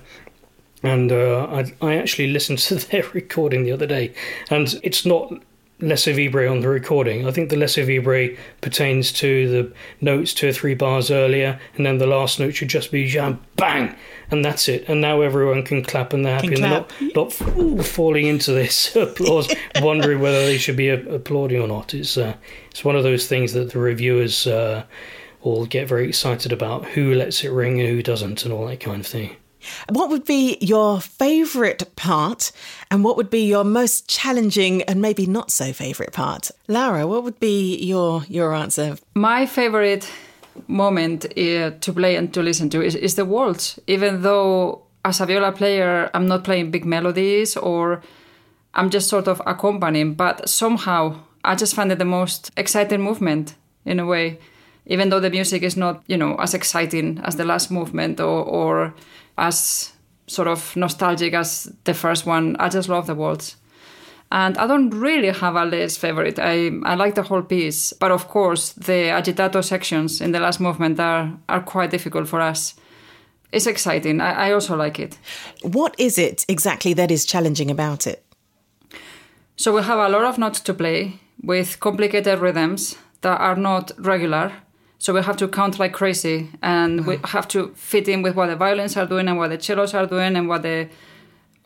And 0.82 1.12
uh, 1.12 1.46
I, 1.52 1.74
I 1.82 1.96
actually 1.98 2.28
listened 2.28 2.60
to 2.70 2.76
their 2.76 3.04
recording 3.14 3.64
the 3.64 3.74
other 3.74 3.86
day, 3.86 4.14
and 4.50 4.80
it's 4.82 5.06
not 5.06 5.34
Laissez 5.80 6.14
Vibrer 6.14 6.50
on 6.50 6.62
the 6.62 6.70
recording. 6.70 7.28
I 7.28 7.32
think 7.32 7.50
the 7.50 7.56
Laissez 7.56 7.86
Vibrer 7.86 8.36
pertains 8.62 9.12
to 9.14 9.50
the 9.50 9.74
notes 10.02 10.34
two 10.34 10.50
or 10.50 10.52
three 10.52 10.74
bars 10.74 11.12
earlier, 11.12 11.60
and 11.76 11.86
then 11.86 12.00
the 12.00 12.08
last 12.08 12.40
note 12.40 12.56
should 12.56 12.70
just 12.70 12.92
be 12.92 13.08
jam, 13.08 13.40
bang, 13.58 13.96
and 14.32 14.44
that's 14.44 14.68
it. 14.68 14.86
And 14.88 15.02
now 15.02 15.22
everyone 15.22 15.62
can 15.62 15.84
clap 15.84 16.14
and 16.14 16.26
they're 16.26 16.36
happy 16.36 16.48
and 16.48 16.58
they're 16.58 16.70
not, 16.70 16.94
not 17.16 17.42
ooh, 17.58 17.84
falling 17.84 18.26
into 18.26 18.54
this 18.54 18.96
applause, 18.96 19.54
wondering 19.82 20.20
whether 20.20 20.46
they 20.46 20.58
should 20.58 20.78
be 20.78 20.90
applauding 20.90 21.62
or 21.62 21.68
not. 21.68 21.94
It's 21.94 22.18
uh, 22.18 22.36
it's 22.72 22.84
one 22.84 22.96
of 22.96 23.04
those 23.04 23.28
things 23.28 23.54
that 23.54 23.72
the 23.72 23.80
reviewers 23.80 24.48
uh, 24.48 24.84
all 25.44 25.68
get 25.68 25.88
very 25.88 26.08
excited 26.08 26.52
about 26.52 26.86
who 26.86 27.14
lets 27.14 27.44
it 27.44 27.50
ring 27.50 27.80
and 27.80 27.90
who 27.90 28.02
doesn't, 28.02 28.46
and 28.46 28.54
all 28.54 28.66
that 28.66 28.80
kind 28.80 29.02
of 29.02 29.08
thing. 29.08 29.36
What 29.90 30.10
would 30.10 30.26
be 30.26 30.58
your 30.62 31.02
favourite 31.02 31.96
part 31.96 32.52
and 32.92 33.04
what 33.04 33.18
would 33.18 33.30
be 33.30 33.46
your 33.46 33.64
most 33.64 34.08
challenging 34.10 34.82
and 34.84 35.02
maybe 35.02 35.26
not 35.26 35.52
so 35.52 35.74
favourite 35.74 36.14
part? 36.14 36.52
Laura, 36.68 37.08
what 37.08 37.24
would 37.24 37.40
be 37.40 37.78
your, 37.78 38.24
your 38.28 38.54
answer? 38.54 38.98
My 39.14 39.46
favourite 39.46 40.10
moment 40.68 41.26
uh, 41.38 41.72
to 41.72 41.94
play 41.94 42.16
and 42.16 42.34
to 42.34 42.42
listen 42.42 42.70
to 42.72 42.82
is, 42.82 42.96
is 42.96 43.16
the 43.16 43.26
waltz, 43.26 43.80
even 43.88 44.22
though 44.22 44.82
as 45.06 45.22
a 45.22 45.26
viola 45.26 45.52
player, 45.52 46.10
I'm 46.14 46.28
not 46.28 46.44
playing 46.44 46.72
big 46.72 46.86
melodies 46.86 47.56
or 47.56 48.02
I'm 48.74 48.90
just 48.90 49.08
sort 49.10 49.28
of 49.28 49.42
accompanying, 49.46 50.16
but 50.16 50.50
somehow 50.50 51.20
I 51.44 51.56
just 51.56 51.76
find 51.76 51.92
it 51.92 52.00
the 52.00 52.06
most 52.06 52.52
exciting 52.58 53.02
movement 53.02 53.56
in 53.86 54.00
a 54.00 54.06
way, 54.06 54.40
even 54.86 55.10
though 55.10 55.20
the 55.20 55.30
music 55.30 55.64
is 55.64 55.78
not, 55.78 56.04
you 56.08 56.18
know, 56.18 56.36
as 56.36 56.54
exciting 56.54 57.20
as 57.24 57.38
the 57.38 57.46
last 57.46 57.72
movement 57.72 58.20
or, 58.20 58.44
or 58.44 58.94
as 59.38 59.94
sort 60.28 60.48
of 60.48 60.76
nostalgic 60.76 61.34
as 61.34 61.72
the 61.86 61.94
first 61.94 62.26
one. 62.26 62.56
I 62.60 62.70
just 62.70 62.90
love 62.90 63.08
the 63.08 63.16
waltz. 63.16 63.56
And 64.30 64.58
I 64.58 64.68
don't 64.68 64.90
really 64.90 65.32
have 65.32 65.56
a 65.56 65.66
least 65.66 66.00
favorite. 66.00 66.38
I, 66.38 66.72
I 66.84 66.96
like 66.96 67.16
the 67.16 67.24
whole 67.24 67.42
piece. 67.42 67.94
But 67.94 68.12
of 68.12 68.28
course, 68.28 68.74
the 68.74 69.10
agitato 69.12 69.64
sections 69.64 70.20
in 70.20 70.34
the 70.34 70.40
last 70.40 70.60
movement 70.60 71.00
are, 71.00 71.32
are 71.48 71.62
quite 71.62 71.92
difficult 71.92 72.28
for 72.28 72.42
us. 72.42 72.76
It's 73.54 73.68
exciting. 73.68 74.20
I, 74.20 74.50
I 74.50 74.52
also 74.52 74.76
like 74.76 75.00
it. 75.00 75.18
What 75.62 75.96
is 75.98 76.18
it 76.18 76.46
exactly 76.50 76.94
that 76.96 77.10
is 77.10 77.26
challenging 77.26 77.72
about 77.72 78.06
it? 78.06 78.26
So 79.56 79.74
we 79.74 79.82
have 79.82 79.98
a 79.98 80.10
lot 80.10 80.26
of 80.26 80.38
notes 80.38 80.60
to 80.62 80.74
play 80.74 81.20
with 81.42 81.80
complicated 81.80 82.40
rhythms 82.40 82.98
that 83.22 83.40
are 83.40 83.56
not 83.56 83.92
regular 83.98 84.52
so 85.00 85.14
we 85.14 85.22
have 85.22 85.38
to 85.38 85.48
count 85.48 85.80
like 85.80 85.94
crazy, 85.94 86.50
and 86.62 87.06
we 87.06 87.16
uh-huh. 87.16 87.28
have 87.28 87.48
to 87.50 87.70
fit 87.76 88.08
in 88.08 88.22
with 88.22 88.36
what 88.36 88.48
the 88.48 88.56
violins 88.56 88.98
are 88.98 89.06
doing 89.06 89.28
and 89.28 89.38
what 89.38 89.50
the 89.50 89.60
cellos 89.60 89.94
are 89.94 90.08
doing 90.08 90.36
and 90.36 90.48
what 90.50 90.64
the 90.64 90.90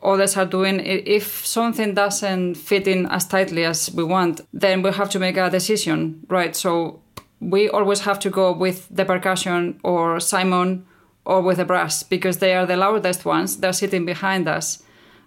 others 0.02 0.36
are 0.36 0.46
doing. 0.46 0.80
If 0.80 1.46
something 1.46 1.94
doesn't 1.94 2.56
fit 2.56 2.86
in 2.86 3.06
as 3.06 3.26
tightly 3.26 3.64
as 3.64 3.90
we 3.92 4.04
want, 4.04 4.42
then 4.52 4.82
we 4.82 4.90
have 4.92 5.08
to 5.10 5.18
make 5.18 5.36
a 5.36 5.48
decision, 5.48 6.26
right? 6.28 6.54
So 6.54 7.00
we 7.40 7.68
always 7.68 8.00
have 8.00 8.18
to 8.20 8.30
go 8.30 8.52
with 8.52 8.86
the 8.90 9.04
percussion 9.04 9.80
or 9.82 10.20
Simon 10.20 10.86
or 11.24 11.40
with 11.40 11.56
the 11.56 11.64
brass 11.64 12.02
because 12.02 12.38
they 12.38 12.54
are 12.54 12.66
the 12.66 12.76
loudest 12.76 13.24
ones. 13.24 13.58
They're 13.58 13.72
sitting 13.72 14.04
behind 14.04 14.48
us. 14.48 14.82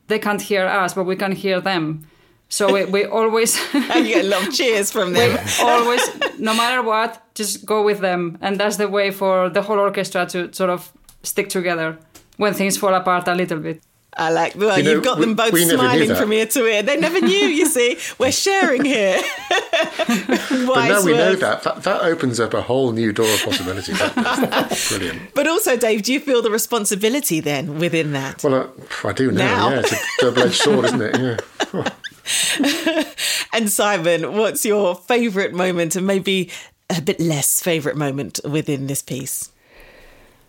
They 0.07 0.19
can't 0.19 0.41
hear 0.41 0.65
us, 0.65 0.93
but 0.93 1.05
we 1.05 1.15
can 1.15 1.31
hear 1.31 1.59
them. 1.59 2.07
So 2.47 2.71
we, 2.71 2.85
we 2.85 3.05
always 3.05 3.59
and 3.73 4.07
you 4.07 4.21
get 4.21 4.47
of 4.47 4.53
cheers 4.57 4.91
from 4.91 5.13
them. 5.13 5.39
always, 5.61 6.01
no 6.37 6.53
matter 6.53 6.83
what, 6.83 7.24
just 7.35 7.65
go 7.65 7.83
with 7.83 7.99
them, 7.99 8.37
and 8.41 8.59
that's 8.59 8.77
the 8.77 8.87
way 8.87 9.11
for 9.11 9.49
the 9.49 9.61
whole 9.61 9.79
orchestra 9.79 10.25
to 10.27 10.51
sort 10.53 10.69
of 10.69 10.91
stick 11.23 11.49
together 11.49 11.97
when 12.37 12.53
things 12.53 12.77
fall 12.77 12.93
apart 12.93 13.27
a 13.27 13.35
little 13.35 13.59
bit. 13.59 13.83
I 14.17 14.29
like 14.29 14.55
well, 14.55 14.79
you 14.79 14.89
have 14.91 15.03
got 15.03 15.17
we, 15.17 15.25
them 15.25 15.35
both 15.35 15.57
smiling 15.57 16.15
from 16.15 16.31
ear 16.31 16.45
to 16.45 16.65
ear. 16.65 16.81
They 16.81 16.95
never 16.95 17.19
knew. 17.19 17.47
You 17.47 17.65
see, 17.65 17.97
we're 18.17 18.31
sharing 18.31 18.85
here. 18.85 19.21
but 19.49 20.87
now 20.87 21.03
we 21.03 21.11
know 21.11 21.35
that. 21.35 21.63
that. 21.63 21.83
That 21.83 22.01
opens 22.01 22.39
up 22.39 22.53
a 22.53 22.61
whole 22.61 22.93
new 22.93 23.11
door 23.11 23.27
of 23.27 23.43
possibility. 23.43 23.91
brilliant. 24.89 25.33
But 25.33 25.47
also, 25.47 25.75
Dave, 25.75 26.03
do 26.03 26.13
you 26.13 26.21
feel 26.21 26.41
the 26.41 26.49
responsibility 26.49 27.41
then 27.41 27.77
within 27.77 28.13
that? 28.13 28.41
Well, 28.41 28.73
I, 29.03 29.09
I 29.09 29.11
do 29.11 29.31
now. 29.31 29.69
now. 29.69 29.69
Yeah, 29.71 29.79
it's 29.81 29.91
a 29.91 29.97
double-edged 30.19 30.55
sword, 30.55 30.85
isn't 30.85 31.01
it? 31.01 31.41
Yeah. 31.73 31.89
and 33.53 33.69
Simon, 33.69 34.33
what's 34.33 34.65
your 34.65 34.95
favourite 34.95 35.53
moment 35.53 35.95
and 35.97 36.07
maybe 36.07 36.49
a 36.89 37.01
bit 37.01 37.19
less 37.19 37.61
favourite 37.61 37.97
moment 37.97 38.39
within 38.43 38.87
this 38.87 39.01
piece? 39.01 39.51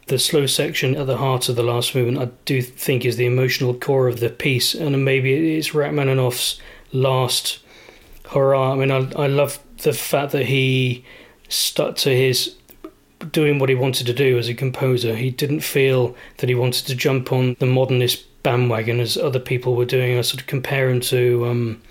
The 0.09 0.18
slow 0.18 0.46
section 0.46 0.94
at 0.94 1.07
the 1.07 1.16
heart 1.16 1.49
of 1.49 1.57
the 1.57 1.64
last 1.64 1.94
movement, 1.94 2.18
I 2.18 2.33
do 2.44 2.62
think, 2.62 3.05
is 3.05 3.16
the 3.16 3.27
emotional 3.27 3.75
core 3.75 4.07
of 4.07 4.20
the 4.20 4.31
piece, 4.31 4.75
and 4.75 5.05
maybe 5.05 5.57
it's 5.57 5.75
Rachmaninoff's 5.75 6.61
last 6.92 7.59
hurrah. 8.31 8.72
I 8.72 8.77
mean, 8.77 8.90
I, 8.90 9.11
I 9.16 9.27
love 9.27 9.59
the 9.79 9.92
fact 9.92 10.33
that 10.33 10.46
he 10.46 11.05
stuck 11.49 11.96
to 11.96 12.11
his 12.11 12.55
doing 13.33 13.59
what 13.59 13.68
he 13.68 13.75
wanted 13.75 14.07
to 14.07 14.12
do 14.12 14.38
as 14.38 14.49
a 14.49 14.55
composer. 14.55 15.16
He 15.16 15.31
didn't 15.31 15.61
feel 15.61 16.14
that 16.38 16.49
he 16.49 16.55
wanted 16.55 16.87
to 16.87 16.94
jump 16.94 17.33
on 17.33 17.57
the 17.59 17.66
modernist 17.66 18.25
bandwagon 18.42 19.01
as 19.01 19.16
other 19.16 19.40
people 19.40 19.75
were 19.75 19.85
doing. 19.85 20.16
I 20.16 20.20
sort 20.20 20.40
of 20.40 20.46
compare 20.46 20.88
him 20.90 21.01
to, 21.01 21.46
um, 21.46 21.83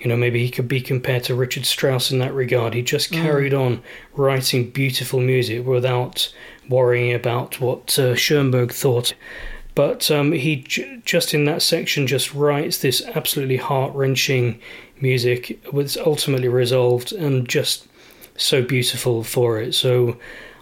you 0.00 0.08
know, 0.08 0.16
maybe 0.16 0.42
he 0.42 0.50
could 0.50 0.66
be 0.66 0.80
compared 0.80 1.24
to 1.24 1.34
Richard 1.34 1.66
Strauss 1.66 2.10
in 2.10 2.18
that 2.20 2.34
regard. 2.34 2.72
He 2.72 2.82
just 2.82 3.12
mm. 3.12 3.22
carried 3.22 3.52
mm. 3.52 3.60
on 3.60 3.82
writing 4.14 4.70
beautiful 4.70 5.20
music 5.20 5.66
without 5.66 6.32
worrying 6.68 7.14
about 7.14 7.60
what 7.60 7.98
uh, 7.98 8.14
Schoenberg 8.14 8.72
thought. 8.72 9.14
But 9.74 10.10
um, 10.10 10.32
he 10.32 10.56
j- 10.56 11.02
just 11.04 11.34
in 11.34 11.44
that 11.44 11.62
section 11.62 12.06
just 12.06 12.34
writes 12.34 12.78
this 12.78 13.02
absolutely 13.14 13.58
heart 13.58 13.94
wrenching 13.94 14.58
music, 15.00 15.62
was 15.72 15.96
ultimately 15.98 16.48
resolved 16.48 17.12
and 17.12 17.48
just 17.48 17.86
so 18.36 18.62
beautiful 18.62 19.22
for 19.22 19.60
it. 19.60 19.74
So 19.74 20.16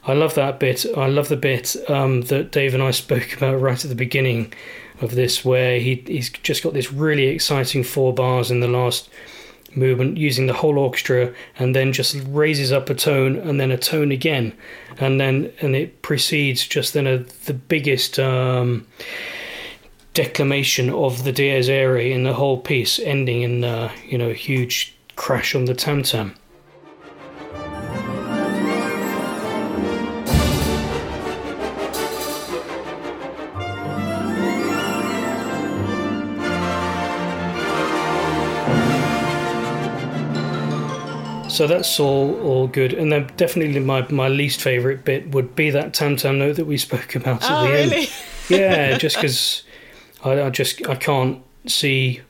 I 0.05 0.15
love 0.15 0.35
that 0.35 0.59
bit. 0.59 0.85
I 0.97 1.07
love 1.07 1.29
the 1.29 1.37
bit 1.37 1.77
um, 1.89 2.23
that 2.23 2.51
Dave 2.51 2.75
and 2.75 2.83
I 2.83 2.91
spoke 2.93 3.35
about 3.35 3.61
right 3.61 3.83
at 3.83 3.89
the 3.89 3.95
beginning 3.95 4.53
of 5.01 5.15
this, 5.15 5.45
where 5.45 5.79
he 5.79 6.03
he's 6.07 6.31
just 6.31 6.63
got 6.63 6.75
this 6.75 6.93
really 6.93 7.27
exciting 7.27 7.85
four 7.85 8.13
bars 8.13 8.51
in 8.51 8.61
the 8.61 8.69
last 8.69 9.09
movement 9.75 10.17
using 10.17 10.47
the 10.47 10.55
whole 10.55 10.79
orchestra 10.79 11.33
and 11.59 11.77
then 11.77 11.93
just 11.93 12.17
raises 12.29 12.73
up 12.73 12.89
a 12.89 12.95
tone 12.95 13.37
and 13.37 13.61
then 13.61 13.71
a 13.71 13.77
tone 13.79 14.11
again. 14.11 14.53
And 14.99 15.21
then 15.21 15.53
and 15.61 15.77
it 15.77 16.03
precedes 16.03 16.67
just 16.67 16.95
then 16.95 17.07
a, 17.07 17.19
the 17.19 17.55
biggest 17.55 18.19
um, 18.19 18.87
declamation 20.15 20.91
of 20.91 21.25
the 21.25 21.33
dies 21.33 21.69
irae 21.69 22.13
in 22.13 22.25
the 22.25 22.35
whole 22.35 22.59
piece 22.59 22.99
ending 22.99 23.43
in 23.43 23.63
uh, 23.63 23.93
you 24.05 24.19
know 24.19 24.31
a 24.31 24.35
huge 24.35 24.95
crash 25.15 25.55
on 25.55 25.67
the 25.67 25.75
tam 25.75 26.03
tam 26.03 26.35
So 41.59 41.67
that's 41.67 41.99
all 41.99 42.41
all 42.41 42.69
good. 42.69 42.93
And 42.93 43.11
then 43.11 43.29
definitely 43.37 43.81
my, 43.81 44.07
my 44.13 44.29
least 44.29 44.61
favourite 44.61 45.05
bit 45.05 45.33
would 45.33 45.57
be 45.57 45.71
that 45.71 45.93
tam 45.93 46.15
tam 46.15 46.39
note 46.39 46.55
that 46.55 46.67
we 46.67 46.77
spoke 46.79 47.17
about 47.17 47.43
at 47.43 47.51
oh, 47.51 47.65
the 47.65 47.73
really? 47.73 47.97
end. 47.97 48.13
Yeah, 48.49 48.97
just 48.97 49.17
because 49.17 49.65
I, 50.23 50.43
I 50.43 50.51
just 50.51 50.87
I 50.89 50.95
can't 50.95 51.43
see 51.67 52.21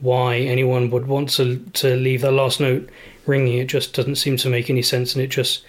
why 0.00 0.36
anyone 0.36 0.90
would 0.90 1.06
want 1.06 1.30
to 1.36 1.56
to 1.56 1.96
leave 1.96 2.20
that 2.20 2.32
last 2.32 2.60
note 2.60 2.90
ringing. 3.24 3.56
It 3.56 3.68
just 3.68 3.94
doesn't 3.94 4.16
seem 4.16 4.36
to 4.36 4.50
make 4.50 4.68
any 4.68 4.82
sense, 4.82 5.14
and 5.14 5.24
it 5.24 5.28
just 5.28 5.64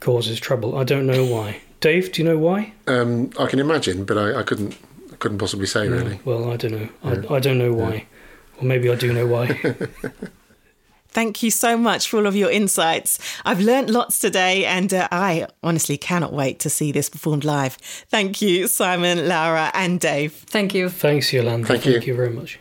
causes 0.00 0.40
trouble. 0.40 0.76
I 0.76 0.82
don't 0.82 1.06
know 1.06 1.24
why. 1.24 1.60
Dave, 1.78 2.10
do 2.10 2.20
you 2.20 2.28
know 2.28 2.38
why? 2.38 2.72
Um, 2.88 3.30
I 3.38 3.46
can 3.46 3.60
imagine, 3.60 4.04
but 4.04 4.18
I, 4.18 4.40
I 4.40 4.42
couldn't 4.42 4.76
I 5.12 5.14
couldn't 5.14 5.38
possibly 5.38 5.66
say 5.66 5.86
really. 5.86 6.18
Well, 6.24 6.50
I 6.50 6.56
don't 6.56 6.72
know. 6.72 6.88
Yeah. 7.04 7.22
I, 7.30 7.34
I 7.36 7.38
don't 7.38 7.58
know 7.58 7.72
why, 7.72 7.94
yeah. 7.94 8.60
or 8.60 8.64
maybe 8.64 8.90
I 8.90 8.96
do 8.96 9.12
know 9.12 9.28
why. 9.28 9.60
Thank 11.18 11.42
you 11.42 11.50
so 11.50 11.76
much 11.76 12.08
for 12.08 12.18
all 12.18 12.28
of 12.28 12.36
your 12.36 12.48
insights. 12.48 13.18
I've 13.44 13.58
learnt 13.58 13.90
lots 13.90 14.20
today, 14.20 14.64
and 14.64 14.94
uh, 14.94 15.08
I 15.10 15.48
honestly 15.64 15.98
cannot 15.98 16.32
wait 16.32 16.60
to 16.60 16.70
see 16.70 16.92
this 16.92 17.08
performed 17.10 17.44
live. 17.44 17.74
Thank 18.08 18.40
you, 18.40 18.68
Simon, 18.68 19.26
Laura, 19.26 19.72
and 19.74 19.98
Dave. 19.98 20.32
Thank 20.32 20.74
you. 20.74 20.88
Thanks, 20.88 21.32
Yolanda. 21.32 21.66
Thank, 21.66 21.82
Thank 21.82 22.06
you. 22.06 22.12
you 22.12 22.16
very 22.16 22.30
much. 22.30 22.60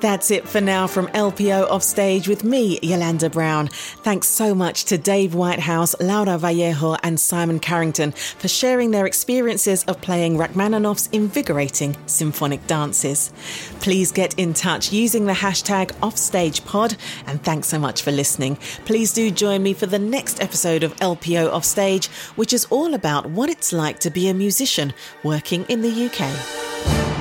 That's 0.00 0.30
it 0.30 0.48
for 0.48 0.60
now 0.60 0.86
from 0.86 1.08
LPO 1.08 1.68
Offstage 1.68 2.28
with 2.28 2.44
me, 2.44 2.78
Yolanda 2.82 3.28
Brown. 3.28 3.66
Thanks 3.66 4.28
so 4.28 4.54
much 4.54 4.84
to 4.84 4.96
Dave 4.96 5.34
Whitehouse, 5.34 6.00
Laura 6.00 6.38
Vallejo, 6.38 6.94
and 7.02 7.18
Simon 7.18 7.58
Carrington 7.58 8.12
for 8.12 8.46
sharing 8.46 8.92
their 8.92 9.06
experiences 9.06 9.82
of 9.84 10.00
playing 10.00 10.36
Rachmaninoff's 10.36 11.08
invigorating 11.08 11.96
symphonic 12.06 12.64
dances. 12.68 13.32
Please 13.80 14.12
get 14.12 14.38
in 14.38 14.54
touch 14.54 14.92
using 14.92 15.26
the 15.26 15.32
hashtag 15.32 15.90
OffstagePod, 16.00 16.96
and 17.26 17.42
thanks 17.42 17.66
so 17.66 17.80
much 17.80 18.02
for 18.02 18.12
listening. 18.12 18.54
Please 18.84 19.12
do 19.12 19.32
join 19.32 19.64
me 19.64 19.74
for 19.74 19.86
the 19.86 19.98
next 19.98 20.40
episode 20.40 20.84
of 20.84 20.94
LPO 20.96 21.50
Offstage, 21.52 22.06
which 22.36 22.52
is 22.52 22.66
all 22.70 22.94
about 22.94 23.26
what 23.26 23.50
it's 23.50 23.72
like 23.72 23.98
to 23.98 24.10
be 24.10 24.28
a 24.28 24.34
musician 24.34 24.94
working 25.24 25.64
in 25.68 25.82
the 25.82 26.06
UK. 26.06 27.17